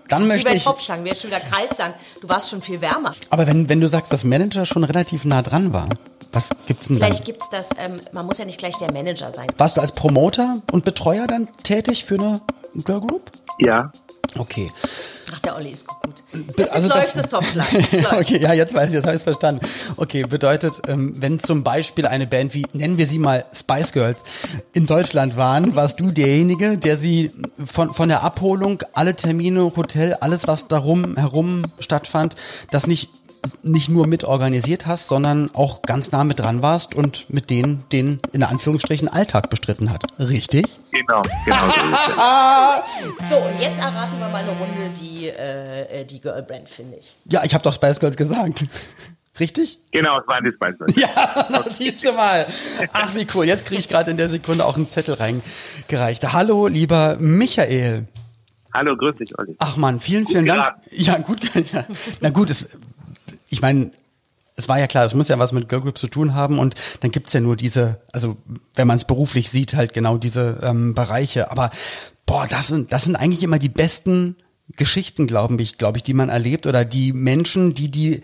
[0.08, 0.64] Dann möchte ich.
[0.64, 1.94] Topfschlangen, jetzt schon wieder kalt sagen.
[2.22, 3.14] Du warst schon viel wärmer.
[3.32, 5.90] Aber wenn, wenn du sagst, dass Manager schon relativ nah dran war,
[6.32, 7.08] was gibt's denn dann?
[7.08, 9.48] Vielleicht gibt's das, ähm, man muss ja nicht gleich der Manager sein.
[9.58, 12.42] Warst du als Promoter und Betreuer dann tätig für eine
[12.84, 13.32] Girl Group?
[13.60, 13.92] Ja.
[14.38, 14.72] Okay.
[15.34, 16.24] Ach, der Olli ist gut.
[16.58, 17.80] Jetzt also läuft das- das Topfschlagen.
[17.92, 18.14] Es läuft.
[18.14, 19.66] okay, ja, jetzt weiß ich, jetzt habe ich verstanden.
[19.98, 24.20] Okay, bedeutet, ähm, wenn zum Beispiel eine Band wie, nennen wir sie mal Spice Girls,
[24.74, 27.32] in Deutschland waren, warst du derjenige, der sie
[27.66, 32.36] von, von der Abholung, alle Termine, Hotel, alles, was darum herum stattfand,
[32.72, 33.10] das nicht
[33.64, 37.84] nicht nur mit organisiert hast, sondern auch ganz nah mit dran warst und mit denen
[37.92, 40.04] den in Anführungsstrichen Alltag bestritten hat.
[40.20, 40.80] Richtig?
[40.92, 41.22] Genau.
[41.46, 43.30] Genau so ist es.
[43.30, 47.16] So, und jetzt erraten wir mal eine Runde die, äh, äh, die Girlbrand, finde ich.
[47.26, 48.66] Ja, ich habe doch Spice Girls gesagt.
[49.40, 49.80] Richtig?
[49.92, 50.96] Genau, es waren die Spice Girls.
[50.96, 52.48] Ja, siehst du mal.
[52.94, 53.46] Ach, wie cool.
[53.46, 56.32] Jetzt kriege ich gerade in der Sekunde auch einen Zettel reingereicht.
[56.32, 58.08] Hallo, lieber Michael.
[58.74, 59.56] Hallo, grüß dich, Olli.
[59.60, 60.60] Ach man, vielen, vielen Dank.
[60.60, 60.82] geraten.
[60.92, 61.40] Ja, gut.
[61.74, 61.86] Ja.
[62.20, 62.78] Na gut, es,
[63.50, 63.92] ich meine,
[64.56, 66.76] es war ja klar, es muss ja was mit Girl Group zu tun haben und
[67.02, 68.38] dann gibt's ja nur diese, also
[68.74, 71.52] wenn man es beruflich sieht, halt genau diese ähm, Bereiche.
[71.52, 71.72] Aber
[72.26, 74.38] boah, das sind, das sind eigentlich immer die besten
[74.76, 78.22] Geschichten, glaube ich, glaube ich, die man erlebt oder die Menschen, die die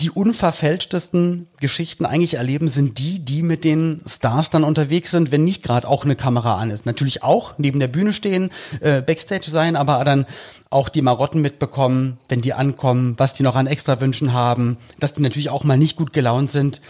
[0.00, 5.44] die unverfälschtesten Geschichten eigentlich erleben, sind die, die mit den Stars dann unterwegs sind, wenn
[5.44, 6.84] nicht gerade auch eine Kamera an ist.
[6.86, 10.26] Natürlich auch neben der Bühne stehen, äh, Backstage sein, aber dann
[10.70, 15.22] auch die Marotten mitbekommen, wenn die ankommen, was die noch an Extrawünschen haben, dass die
[15.22, 16.80] natürlich auch mal nicht gut gelaunt sind.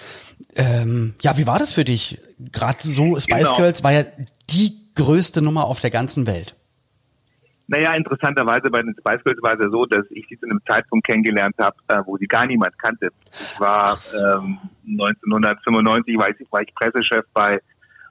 [0.57, 2.19] Ähm, ja, wie war das für dich?
[2.53, 3.57] gerade so Spice Genau.
[3.57, 4.05] Girls war ja
[4.51, 6.55] die größte Nummer auf der ganzen Welt.
[7.67, 10.61] Naja, interessanterweise bei den Spice Girls war es ja so, dass ich sie zu einem
[10.67, 13.09] Zeitpunkt kennengelernt habe, äh, wo sie gar niemand kannte.
[13.33, 17.61] Ich war ähm, 1995, weiß ich, war ich Pressechef bei,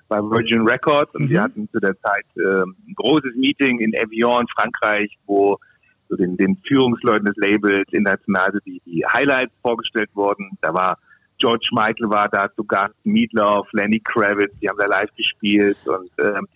[0.08, 4.48] bei Virgin Records und wir hatten zu der Zeit ähm, ein großes Meeting in Evian,
[4.56, 5.60] Frankreich, wo
[6.10, 10.58] so den, den Führungsleuten des Labels international so die, die Highlights vorgestellt wurden.
[10.62, 10.98] Da war
[11.38, 16.10] George Michael war da zu Gast, Meatloaf, Lenny Kravitz, die haben da live gespielt und
[16.20, 16.48] ähm,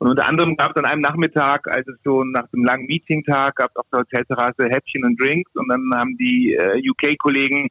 [0.00, 3.56] und unter anderem gab es an einem Nachmittag, als es so nach dem langen Meeting-Tag
[3.56, 7.68] gab es auf der Hotelterrasse Häppchen und Drinks und dann haben die äh, UK-Kollegen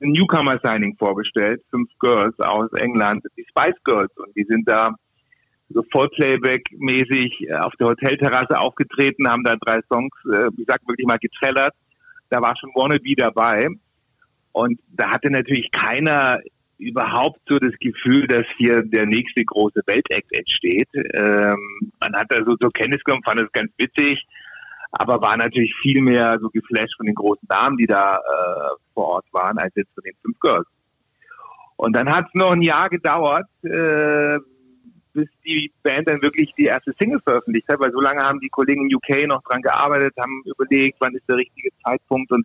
[0.00, 4.94] ein Newcomer-Signing vorgestellt, fünf Girls aus England, die Spice Girls und die sind da
[5.68, 11.08] so Vollplayback-mäßig äh, auf der Hotelterrasse aufgetreten, haben da drei Songs, äh, ich sag wirklich
[11.08, 11.74] mal getrellert.
[12.30, 13.68] Da war schon Wannabe dabei
[14.52, 16.38] und da hatte natürlich keiner
[16.78, 20.88] überhaupt so das Gefühl, dass hier der nächste große Weltakt entsteht.
[20.94, 24.26] Ähm, man hat da so zur Kenntnis genommen, fand es ganz witzig,
[24.92, 29.06] aber war natürlich viel mehr so geflasht von den großen Damen, die da äh, vor
[29.06, 30.66] Ort waren, als jetzt von den fünf Girls.
[31.76, 34.38] Und dann hat es noch ein Jahr gedauert, äh,
[35.12, 38.48] bis die Band dann wirklich die erste Single veröffentlicht hat, weil so lange haben die
[38.48, 42.44] Kollegen in UK noch dran gearbeitet, haben überlegt, wann ist der richtige Zeitpunkt und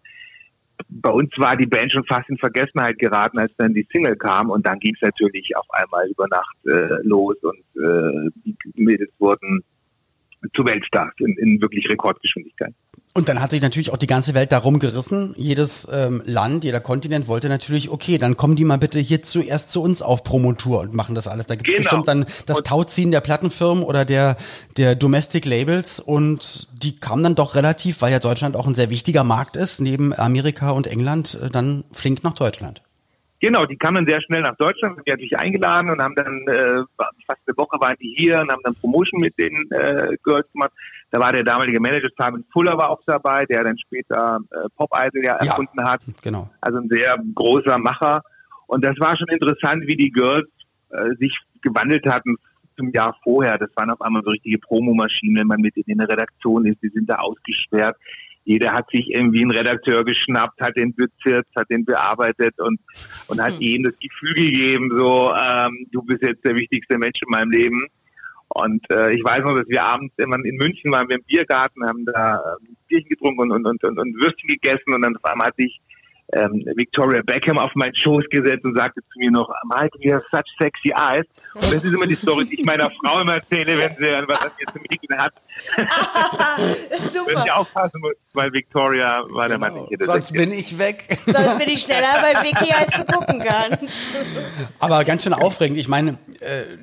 [0.87, 4.49] bei uns war die Band schon fast in Vergessenheit geraten, als dann die Single kam
[4.49, 9.11] und dann ging es natürlich auf einmal über Nacht äh, los und äh, die Mädels
[9.19, 9.63] wurden
[10.53, 12.73] zu Weltstars in, in wirklich Rekordgeschwindigkeit.
[13.15, 15.33] Und dann hat sich natürlich auch die ganze Welt darum gerissen.
[15.35, 19.71] Jedes ähm, Land, jeder Kontinent wollte natürlich, okay, dann kommen die mal bitte hier zuerst
[19.71, 21.47] zu uns auf Promotour und machen das alles.
[21.47, 21.83] Da gibt es Genau.
[21.83, 24.37] bestimmt dann das Und- Tauziehen der Plattenfirmen oder der,
[24.77, 28.91] der Domestic Labels und die kamen dann doch relativ, weil ja Deutschland auch ein sehr
[28.91, 32.83] wichtiger Markt ist, neben Amerika und England, äh, dann flink nach Deutschland.
[33.41, 36.83] Genau, die kamen sehr schnell nach Deutschland, sind die natürlich eingeladen und haben dann äh,
[37.25, 40.71] fast eine Woche waren die hier und haben dann Promotion mit den äh, Girls gemacht.
[41.11, 44.89] Da war der damalige Manager Simon Fuller war auch dabei, der dann später äh, Pop
[44.95, 45.49] Idol ja Ja.
[45.51, 46.01] erfunden hat.
[46.21, 46.49] Genau.
[46.61, 48.21] Also ein sehr großer Macher.
[48.67, 50.47] Und das war schon interessant, wie die Girls
[50.91, 52.35] äh, sich gewandelt hatten
[52.77, 53.57] zum Jahr vorher.
[53.57, 56.77] Das waren auf einmal so richtige Promomaschinen, wenn man mit in der Redaktion ist.
[56.83, 57.97] Die sind da ausgesperrt.
[58.45, 62.79] Jeder hat sich irgendwie einen Redakteur geschnappt, hat den bezirzt, hat den bearbeitet und,
[63.27, 67.29] und hat ihm das Gefühl gegeben, so, ähm, du bist jetzt der wichtigste Mensch in
[67.31, 67.85] meinem Leben.
[68.49, 71.85] Und äh, ich weiß noch, dass wir abends immer in München waren, wir im Biergarten,
[71.87, 75.47] haben da äh, Bierchen getrunken und, und, und, und Würstchen gegessen und dann auf einmal
[75.47, 75.79] hatte ich
[76.33, 80.25] ähm, Victoria Beckham auf meinen Schoß gesetzt und sagte zu mir noch, Mike, you have
[80.31, 81.25] such sexy eyes.
[81.55, 84.41] Und das ist immer die Story, die ich meiner Frau immer erzähle, wenn sie was
[84.41, 85.33] an mir zu mieten hat.
[86.89, 87.43] Wenn Super.
[87.43, 91.05] sie aufpassen muss, weil Victoria war der Mann, der Sonst bin ich weg.
[91.25, 94.69] Sonst bin ich schneller bei Vicky, als du gucken kannst.
[94.79, 95.77] Aber ganz schön aufregend.
[95.77, 96.77] Ich meine, äh,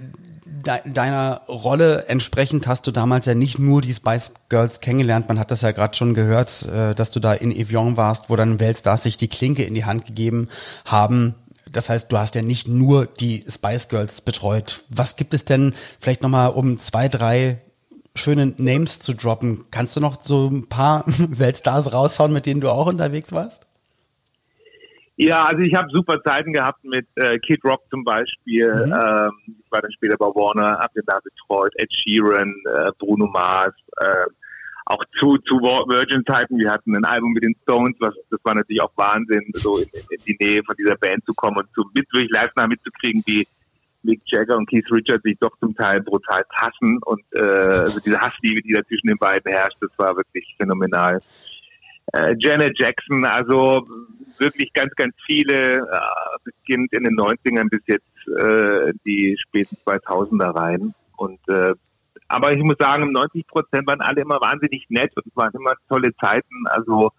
[0.67, 5.29] deiner Rolle entsprechend hast du damals ja nicht nur die Spice Girls kennengelernt.
[5.29, 8.37] Man hat das ja gerade schon gehört, äh, dass du da in Evian warst, wo
[8.37, 10.49] dann Weltstars sich die Klinke in die Hand gegeben
[10.85, 11.35] haben.
[11.71, 14.85] Das heißt, du hast ja nicht nur die Spice Girls betreut.
[14.89, 17.59] Was gibt es denn vielleicht nochmal um zwei, drei
[18.14, 19.64] schöne Names zu droppen?
[19.71, 23.66] Kannst du noch so ein paar Weltstars raushauen, mit denen du auch unterwegs warst?
[25.19, 28.69] Ja, also ich habe super Zeiten gehabt mit äh, Kid Rock zum Beispiel.
[28.69, 31.73] Ähm, ich war dann später bei Warner, habe den da betreut.
[31.77, 34.27] Ed Sheeran, äh, Bruno Mars, äh,
[34.85, 36.59] auch zu, zu Virgin-Zeiten.
[36.59, 39.89] Wir hatten ein Album mit den Stones, was das war natürlich auch Wahnsinn, so in,
[39.93, 42.67] in, in die Nähe von dieser Band zu kommen und zu mit wirklich live nah
[42.67, 43.47] mitzukriegen, wie
[44.03, 48.21] Mick Jagger und Keith Richards sich doch zum Teil brutal hassen und äh, also diese
[48.21, 51.21] Hassliebe, die da zwischen den beiden herrscht, das war wirklich phänomenal.
[52.13, 53.87] Äh, Janet Jackson, also
[54.39, 60.55] wirklich ganz, ganz viele, äh, beginnt in den 90ern bis jetzt äh, die späten 2000er
[60.55, 60.95] rein.
[61.17, 61.75] Und äh,
[62.29, 65.75] aber ich muss sagen, 90 Prozent waren alle immer wahnsinnig nett und es waren immer
[65.89, 67.13] tolle Zeiten, also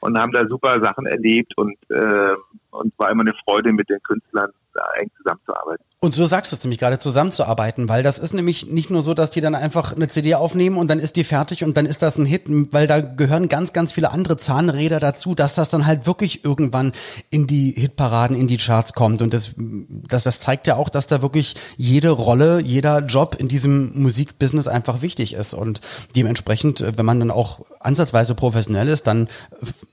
[0.00, 2.34] und haben da super Sachen erlebt und äh,
[2.70, 5.84] und war immer eine Freude mit den Künstlern da eng zusammenzuarbeiten.
[6.04, 9.14] Und so sagst du es nämlich gerade, zusammenzuarbeiten, weil das ist nämlich nicht nur so,
[9.14, 12.02] dass die dann einfach eine CD aufnehmen und dann ist die fertig und dann ist
[12.02, 12.42] das ein Hit,
[12.72, 16.90] weil da gehören ganz, ganz viele andere Zahnräder dazu, dass das dann halt wirklich irgendwann
[17.30, 19.22] in die Hitparaden, in die Charts kommt.
[19.22, 23.46] Und das, das, das zeigt ja auch, dass da wirklich jede Rolle, jeder Job in
[23.46, 25.54] diesem Musikbusiness einfach wichtig ist.
[25.54, 25.82] Und
[26.16, 29.28] dementsprechend, wenn man dann auch ansatzweise professionell ist, dann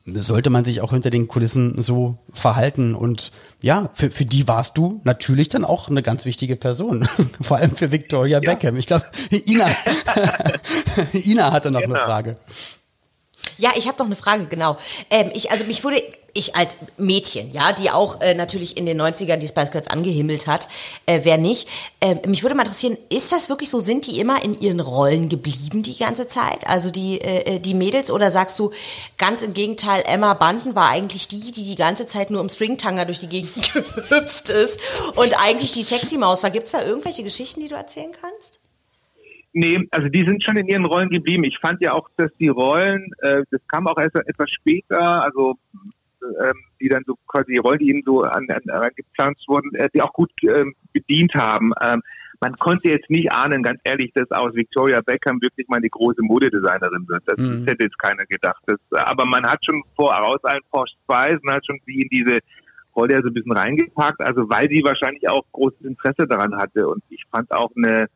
[0.08, 2.96] sollte man sich auch hinter den Kulissen so verhalten.
[2.96, 3.32] Und
[3.62, 7.08] ja, für, für die warst du natürlich dann auch eine ganz wichtige Person.
[7.42, 8.76] Vor allem für Victoria Beckham.
[8.78, 9.68] Ich glaube, Ina,
[11.14, 11.96] Ina hatte noch Genau.
[11.96, 12.36] eine Frage.
[13.60, 14.78] Ja, ich habe noch eine Frage, genau.
[15.10, 16.02] Ähm, ich, also mich wurde,
[16.34, 20.48] ich als Mädchen, ja, die auch äh, natürlich in den 90ern die Spice Girls angehimmelt
[20.48, 20.70] hat,
[21.06, 21.68] äh, wer nicht,
[22.00, 25.28] äh, mich würde mal interessieren, ist das wirklich so, sind die immer in ihren Rollen
[25.28, 26.68] geblieben die ganze Zeit?
[26.68, 28.72] Also die, äh, äh die Mädels oder sagst du
[29.18, 33.04] ganz im Gegenteil, Emma Banden war eigentlich die, die die ganze Zeit nur im Stringtanger
[33.04, 34.80] durch die Gegend gehüpft ist
[35.16, 36.50] und eigentlich die Sexy Maus war.
[36.50, 38.62] Gibt es da irgendwelche Geschichten, die du erzählen kannst?
[39.54, 41.44] Nee, also die sind schon in ihren Rollen geblieben.
[41.44, 45.56] Ich fand ja auch, dass die Rollen, äh, das kam auch erst etwas später, also
[46.22, 49.90] ähm, die dann so quasi die Rollen, die ihnen so an, an, angepflanzt wurden, äh,
[49.94, 51.72] die auch gut äh, bedient haben.
[51.82, 52.02] Ähm,
[52.42, 56.22] man konnte jetzt nicht ahnen, ganz ehrlich, dass aus Victoria Beckham wirklich mal eine große
[56.22, 57.24] Modedesignerin wird.
[57.26, 57.66] Das, mhm.
[57.66, 58.62] hätte jetzt keiner gedacht.
[58.66, 62.40] Das, aber man hat schon voraus allen Porsche Spice und hat schon sie in diese
[62.96, 66.88] Rolle so ein bisschen reingepackt, also weil sie wahrscheinlich auch großes Interesse daran hatte.
[66.88, 68.08] Und ich fand auch eine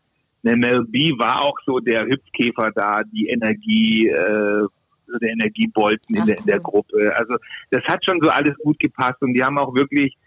[0.44, 4.68] eine Mel B war auch so der Hüpfkäfer da, die Energie, äh,
[5.22, 7.14] der Energiebolzen in, der, in der Gruppe.
[7.16, 7.36] Also
[7.72, 10.18] das hat schon so alles gut gepasst und die haben auch wirklich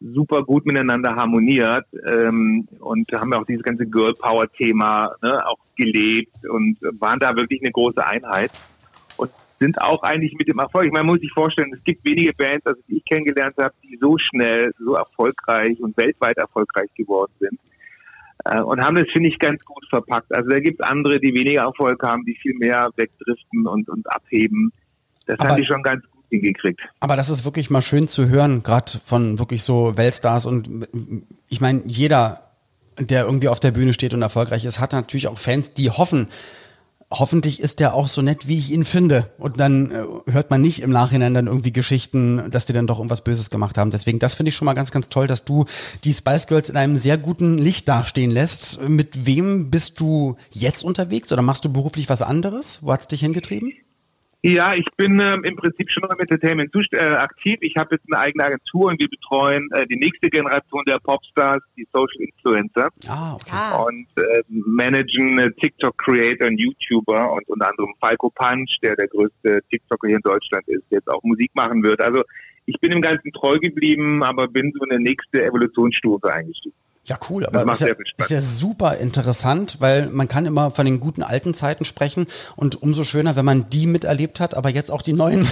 [0.00, 5.58] super gut miteinander harmoniert ähm, und haben auch dieses ganze Girl Power Thema ne, auch
[5.74, 8.50] gelebt und waren da wirklich eine große Einheit
[9.16, 10.86] und sind auch eigentlich mit dem Erfolg.
[10.86, 13.74] Ich meine, man muss sich vorstellen, es gibt wenige Bands, also die ich kennengelernt habe,
[13.82, 17.58] die so schnell, so erfolgreich und weltweit erfolgreich geworden sind.
[18.50, 20.34] Äh, und haben das, finde ich, ganz gut verpackt.
[20.34, 24.10] Also da gibt es andere, die weniger Erfolg haben, die viel mehr wegdriften und, und
[24.10, 24.72] abheben.
[25.26, 26.80] Das aber, haben die schon ganz gut hingekriegt.
[27.00, 30.46] Aber das ist wirklich mal schön zu hören, gerade von wirklich so Weltstars.
[30.46, 30.88] Und
[31.48, 32.42] ich meine, jeder,
[32.98, 36.28] der irgendwie auf der Bühne steht und erfolgreich ist, hat natürlich auch Fans, die hoffen,
[37.10, 39.30] hoffentlich ist der auch so nett, wie ich ihn finde.
[39.38, 42.98] Und dann äh, hört man nicht im Nachhinein dann irgendwie Geschichten, dass die dann doch
[42.98, 43.90] irgendwas Böses gemacht haben.
[43.90, 45.66] Deswegen, das finde ich schon mal ganz, ganz toll, dass du
[46.04, 48.80] die Spice Girls in einem sehr guten Licht dastehen lässt.
[48.88, 52.80] Mit wem bist du jetzt unterwegs oder machst du beruflich was anderes?
[52.82, 53.72] Wo hat's dich hingetrieben?
[54.46, 57.58] Ja, ich bin ähm, im Prinzip schon im Entertainment äh, aktiv.
[57.62, 61.60] Ich habe jetzt eine eigene Agentur und wir betreuen äh, die nächste Generation der Popstars,
[61.76, 62.90] die Social Influencer.
[63.08, 63.50] Ah, okay.
[63.50, 63.82] Ah.
[63.82, 69.62] Und äh, managen äh, TikTok-Creator und YouTuber und unter anderem Falco Punch, der der größte
[69.68, 72.00] TikToker hier in Deutschland ist, der jetzt auch Musik machen wird.
[72.00, 72.22] Also
[72.66, 76.76] ich bin im Ganzen treu geblieben, aber bin so in eine nächste Evolutionsstufe eingestiegen.
[77.06, 80.98] Ja, cool, aber ist ja, ist ja super interessant, weil man kann immer von den
[80.98, 82.26] guten alten Zeiten sprechen
[82.56, 85.48] und umso schöner, wenn man die miterlebt hat, aber jetzt auch die neuen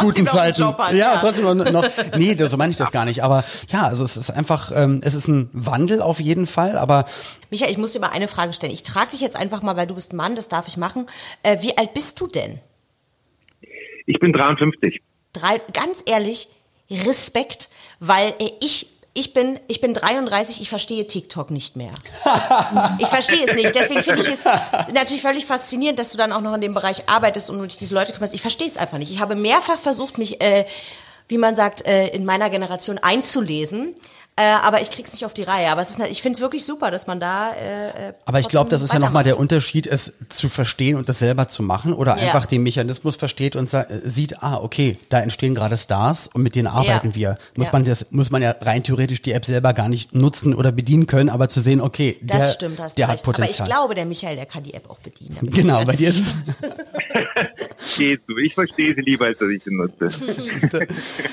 [0.00, 0.66] guten Zeiten.
[0.66, 4.04] Hat, ja, ja, trotzdem noch, nee, so meine ich das gar nicht, aber ja, also
[4.04, 7.06] es ist einfach, ähm, es ist ein Wandel auf jeden Fall, aber
[7.48, 8.74] Michael, ich muss dir mal eine Frage stellen.
[8.74, 11.06] Ich trage dich jetzt einfach mal, weil du bist ein Mann, das darf ich machen.
[11.42, 12.60] Äh, wie alt bist du denn?
[14.04, 15.00] Ich bin 53.
[15.32, 16.48] Drei, ganz ehrlich,
[16.90, 21.90] Respekt, weil äh, ich ich bin, ich bin 33, ich verstehe TikTok nicht mehr.
[22.98, 23.74] ich verstehe es nicht.
[23.74, 24.44] Deswegen finde ich es
[24.92, 27.94] natürlich völlig faszinierend, dass du dann auch noch in dem Bereich arbeitest und dich diese
[27.94, 28.32] Leute kümmerst.
[28.34, 29.10] Ich verstehe es einfach nicht.
[29.10, 30.66] Ich habe mehrfach versucht, mich, äh,
[31.26, 33.96] wie man sagt, äh, in meiner Generation einzulesen.
[34.38, 35.68] Äh, aber ich krieg's nicht auf die Reihe.
[35.70, 37.50] Aber es ist, ich finde es wirklich super, dass man da.
[37.54, 41.08] Äh, äh aber ich glaube, das ist ja nochmal der Unterschied, es zu verstehen und
[41.08, 42.22] das selber zu machen oder ja.
[42.22, 43.68] einfach den Mechanismus versteht und
[44.04, 47.14] sieht, ah, okay, da entstehen gerade Stars und mit denen arbeiten ja.
[47.14, 47.38] wir.
[47.56, 47.72] Muss ja.
[47.72, 51.08] man das, muss man ja rein theoretisch die App selber gar nicht nutzen oder bedienen
[51.08, 53.66] können, aber zu sehen, okay, der, das stimmt, hast der hat Potenzial.
[53.66, 55.50] Aber ich glaube, der Michael, der kann die App auch bedienen.
[55.50, 56.34] Genau, bei dir ist es.
[57.96, 58.36] Geht so.
[58.36, 60.10] Ich verstehe sie lieber, als dass ich sie nutze.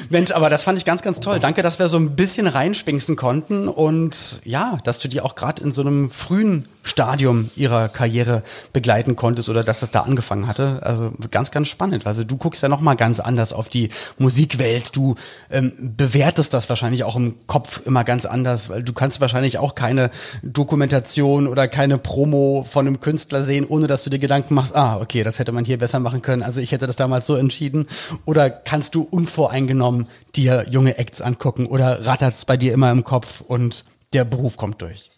[0.10, 1.40] Mensch, aber das fand ich ganz, ganz toll.
[1.40, 5.64] Danke, dass wir so ein bisschen reinspinksen konnten und ja, dass du die auch gerade
[5.64, 10.80] in so einem frühen Stadium ihrer Karriere begleiten konntest oder dass das da angefangen hatte.
[10.84, 12.06] Also ganz, ganz spannend.
[12.06, 14.96] Also du guckst ja nochmal ganz anders auf die Musikwelt.
[14.96, 15.16] Du
[15.50, 19.74] ähm, bewertest das wahrscheinlich auch im Kopf immer ganz anders, weil du kannst wahrscheinlich auch
[19.74, 20.12] keine
[20.44, 25.00] Dokumentation oder keine Promo von einem Künstler sehen, ohne dass du dir Gedanken machst, ah,
[25.02, 26.44] okay, das hätte man hier besser machen können.
[26.44, 27.88] Also ich hätte das damals so entschieden.
[28.26, 33.42] Oder kannst du unvoreingenommen dir junge Acts angucken oder rattert's bei dir immer im Kopf
[33.42, 35.10] und der Beruf kommt durch?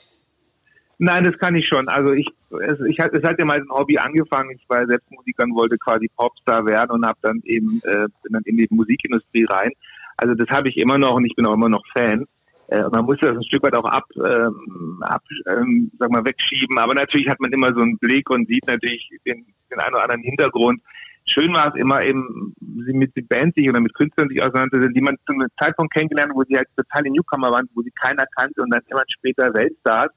[0.99, 1.87] Nein, das kann ich schon.
[1.89, 2.27] Also ich,
[2.61, 4.51] es, ich es hat ja mal ein Hobby angefangen.
[4.51, 8.33] Ich war selbst Musiker und wollte quasi Popstar werden und habe dann eben äh, bin
[8.33, 9.71] dann in die Musikindustrie rein.
[10.17, 12.25] Also das habe ich immer noch und ich bin auch immer noch Fan.
[12.67, 16.77] Äh, man muss das ein Stück weit auch ab, ähm, ab ähm, sag mal, wegschieben.
[16.77, 20.03] Aber natürlich hat man immer so einen Blick und sieht natürlich den, den einen oder
[20.03, 20.81] anderen Hintergrund.
[21.25, 22.55] Schön war es immer eben,
[22.85, 25.93] sie mit den Bands sich oder mit Künstlern sich auseinandersetzen, die man zu einem Zeitpunkt
[25.93, 29.53] kennengelernt, wo sie halt totale Newcomer waren, wo sie keiner kannte und dann immer später
[29.53, 30.09] Weltstars.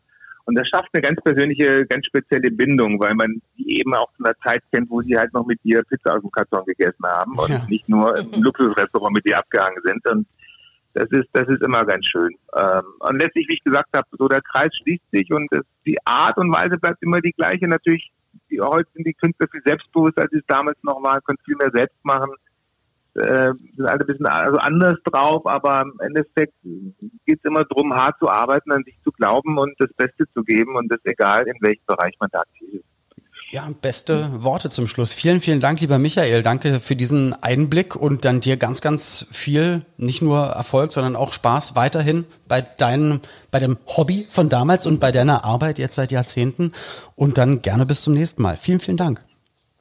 [0.44, 4.24] Und das schafft eine ganz persönliche, ganz spezielle Bindung, weil man die eben auch zu
[4.24, 7.38] einer Zeit kennt, wo sie halt noch mit ihr Pizza aus dem Karton gegessen haben
[7.38, 7.64] und ja.
[7.68, 10.04] nicht nur im Luxusrestaurant mit ihr abgehangen sind.
[10.08, 10.26] Und
[10.94, 12.34] das ist, das ist immer ganz schön.
[12.56, 15.98] Ähm, und letztlich, wie ich gesagt habe, so der Kreis schließt sich und es, die
[16.04, 17.68] Art und Weise bleibt immer die gleiche.
[17.68, 18.12] Natürlich
[18.50, 21.56] die, heute sind die Künstler viel selbstbewusster, als sie es damals noch waren, können viel
[21.56, 22.32] mehr selbst machen,
[23.14, 27.94] äh, sind alle ein bisschen also anders drauf, aber im Endeffekt geht es immer darum,
[27.94, 31.46] hart zu arbeiten, an sich zu glauben und das Beste zu geben und das egal,
[31.46, 32.84] in welchem Bereich man da aktiv ist.
[33.52, 35.12] Ja, beste Worte zum Schluss.
[35.12, 36.44] Vielen, vielen Dank, lieber Michael.
[36.44, 41.32] Danke für diesen Einblick und dann dir ganz, ganz viel, nicht nur Erfolg, sondern auch
[41.32, 43.20] Spaß weiterhin bei deinem,
[43.50, 46.70] bei dem Hobby von damals und bei deiner Arbeit jetzt seit Jahrzehnten.
[47.16, 48.56] Und dann gerne bis zum nächsten Mal.
[48.56, 49.20] Vielen, vielen Dank.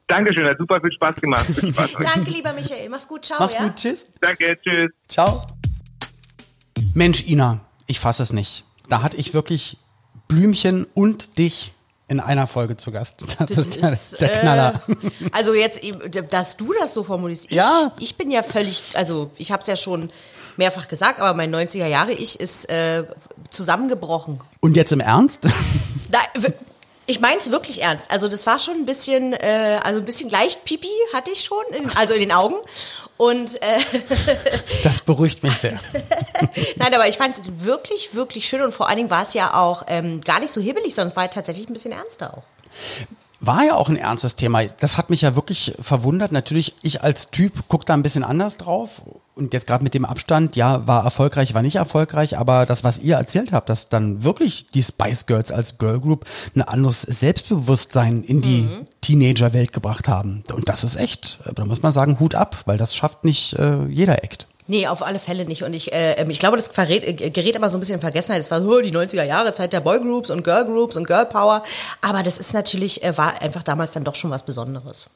[0.08, 1.46] Dankeschön, hat super viel Spaß gemacht.
[1.54, 1.92] Viel Spaß.
[2.12, 2.88] Danke, lieber Michael.
[2.88, 3.36] Mach's gut, ciao.
[3.38, 3.62] Mach's ja?
[3.62, 4.04] gut, tschüss.
[4.20, 4.90] Danke, tschüss.
[5.06, 5.42] Ciao.
[6.94, 8.64] Mensch, Ina, ich fasse es nicht.
[8.88, 9.78] Da hatte ich wirklich
[10.26, 11.72] Blümchen und dich
[12.10, 13.24] in einer Folge zu Gast.
[13.38, 14.82] Das, Das ist der Knaller.
[14.88, 14.94] Äh,
[15.32, 15.80] also jetzt,
[16.30, 17.46] dass du das so formulierst.
[17.46, 17.92] Ich, Ja.
[17.98, 20.10] ich bin ja völlig, also ich habe es ja schon
[20.56, 23.04] mehrfach gesagt, aber mein 90er Jahre Ich ist äh,
[23.50, 24.40] zusammengebrochen.
[24.60, 25.46] Und jetzt im Ernst?
[26.10, 26.18] Da,
[27.06, 28.10] ich meine es wirklich ernst.
[28.10, 31.62] Also das war schon ein bisschen, äh, also ein bisschen leicht Pipi hatte ich schon,
[31.72, 32.56] in, also in den Augen.
[33.20, 33.80] Und äh,
[34.82, 35.78] Das beruhigt mich sehr.
[36.76, 39.52] nein, aber ich fand es wirklich, wirklich schön und vor allen Dingen war es ja
[39.52, 42.44] auch ähm, gar nicht so hibbelig, sondern es war tatsächlich ein bisschen ernster auch.
[43.40, 44.64] War ja auch ein ernstes Thema.
[44.64, 46.32] Das hat mich ja wirklich verwundert.
[46.32, 49.02] Natürlich, ich als Typ gucke da ein bisschen anders drauf.
[49.40, 52.98] Und jetzt gerade mit dem Abstand, ja, war erfolgreich, war nicht erfolgreich, aber das, was
[52.98, 58.22] ihr erzählt habt, dass dann wirklich die Spice Girls als Girl Group ein anderes Selbstbewusstsein
[58.22, 58.68] in die
[59.00, 60.44] Teenager-Welt gebracht haben.
[60.52, 63.86] Und das ist echt, da muss man sagen, Hut ab, weil das schafft nicht äh,
[63.86, 64.46] jeder Act.
[64.66, 65.64] Nee, auf alle Fälle nicht.
[65.64, 68.40] Und ich, äh, ich glaube, das verrät, äh, gerät immer so ein bisschen in Vergessenheit.
[68.40, 71.64] Es war so die 90er Jahre, Zeit der Boygroups und Girlgroups und Girl Power.
[72.02, 75.06] Aber das ist natürlich, äh, war einfach damals dann doch schon was Besonderes.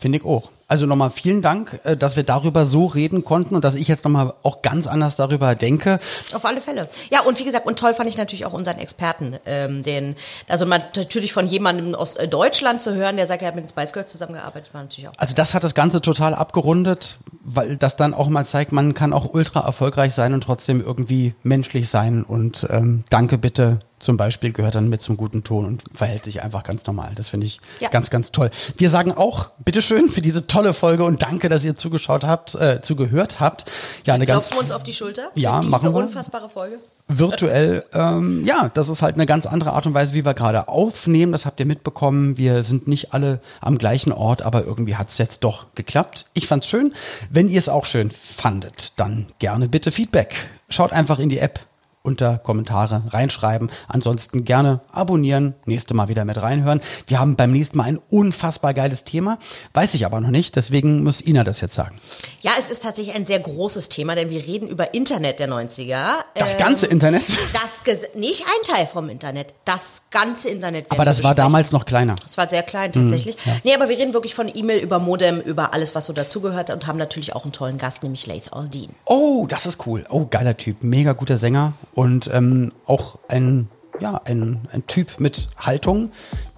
[0.00, 0.50] Finde ich auch.
[0.66, 4.04] Also nochmal vielen Dank, äh, dass wir darüber so reden konnten und dass ich jetzt
[4.04, 5.98] nochmal auch ganz anders darüber denke.
[6.32, 6.88] Auf alle Fälle.
[7.10, 10.14] Ja, und wie gesagt, und toll fand ich natürlich auch unseren Experten, ähm, den,
[10.48, 13.64] also man natürlich von jemandem aus äh, Deutschland zu hören, der sagt, er hat mit
[13.64, 15.12] den Spice Girls zusammengearbeitet, war natürlich auch.
[15.18, 19.12] Also das hat das Ganze total abgerundet, weil das dann auch mal zeigt, man kann
[19.12, 22.22] auch ultra erfolgreich sein und trotzdem irgendwie menschlich sein.
[22.22, 26.42] Und ähm, danke bitte zum Beispiel gehört dann mit zum guten Ton und verhält sich
[26.42, 27.12] einfach ganz normal.
[27.14, 27.90] Das finde ich Ja.
[27.90, 28.50] ganz, ganz toll.
[28.78, 32.80] Wir sagen auch bitteschön für diese tolle Folge und danke, dass ihr zugeschaut habt, äh,
[32.80, 33.70] zugehört habt.
[34.06, 35.98] Ja, eine ganz Klopfen wir uns auf die Schulter für Ja, diese machen wir.
[36.00, 36.78] unfassbare Folge.
[37.18, 40.68] Virtuell, ähm, ja, das ist halt eine ganz andere Art und Weise, wie wir gerade
[40.68, 41.32] aufnehmen.
[41.32, 42.36] Das habt ihr mitbekommen.
[42.38, 46.26] Wir sind nicht alle am gleichen Ort, aber irgendwie hat's jetzt doch geklappt.
[46.34, 46.92] Ich fand's schön.
[47.30, 50.34] Wenn ihr es auch schön fandet, dann gerne bitte Feedback.
[50.68, 51.60] Schaut einfach in die App
[52.02, 53.70] unter Kommentare reinschreiben.
[53.88, 56.80] Ansonsten gerne abonnieren, nächste Mal wieder mit reinhören.
[57.06, 59.38] Wir haben beim nächsten Mal ein unfassbar geiles Thema,
[59.74, 61.96] weiß ich aber noch nicht, deswegen muss Ina das jetzt sagen.
[62.40, 66.06] Ja, es ist tatsächlich ein sehr großes Thema, denn wir reden über Internet der 90er.
[66.34, 67.82] Das Ähm, ganze Internet, Das
[68.14, 70.86] nicht ein Teil vom Internet, das ganze Internet.
[70.90, 72.16] aber das war damals noch kleiner.
[72.24, 73.36] Das war sehr klein tatsächlich.
[73.64, 76.86] Nee, aber wir reden wirklich von E-Mail über Modem, über alles, was so dazugehört und
[76.86, 78.90] haben natürlich auch einen tollen Gast, nämlich Laith Aldin.
[79.04, 80.04] Oh, das ist cool.
[80.08, 80.82] Oh, geiler Typ.
[80.82, 83.68] Mega guter Sänger und ähm, auch ein,
[84.00, 86.10] ja, ein, ein Typ mit Haltung.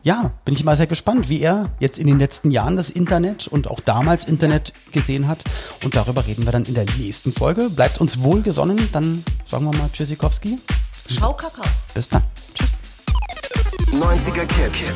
[0.03, 3.47] Ja, bin ich mal sehr gespannt, wie er jetzt in den letzten Jahren das Internet
[3.47, 5.45] und auch damals Internet gesehen hat.
[5.85, 7.71] Und darüber reden wir dann in der nächsten Folge.
[7.71, 8.79] Bleibt uns wohlgesonnen.
[8.93, 10.59] Dann sagen wir mal Tschüssikowski.
[11.09, 11.65] Schau Kakao.
[11.95, 12.23] Bis dann.
[12.55, 12.75] Tschüss.
[13.93, 14.91] 90er Kids.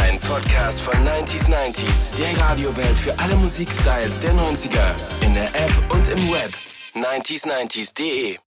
[0.00, 2.10] Ein Podcast von 90s 90s.
[2.18, 5.24] Der Radiowelt für alle Musikstyles der 90er.
[5.24, 6.54] In der App und im Web.
[6.94, 8.38] 90s90s.de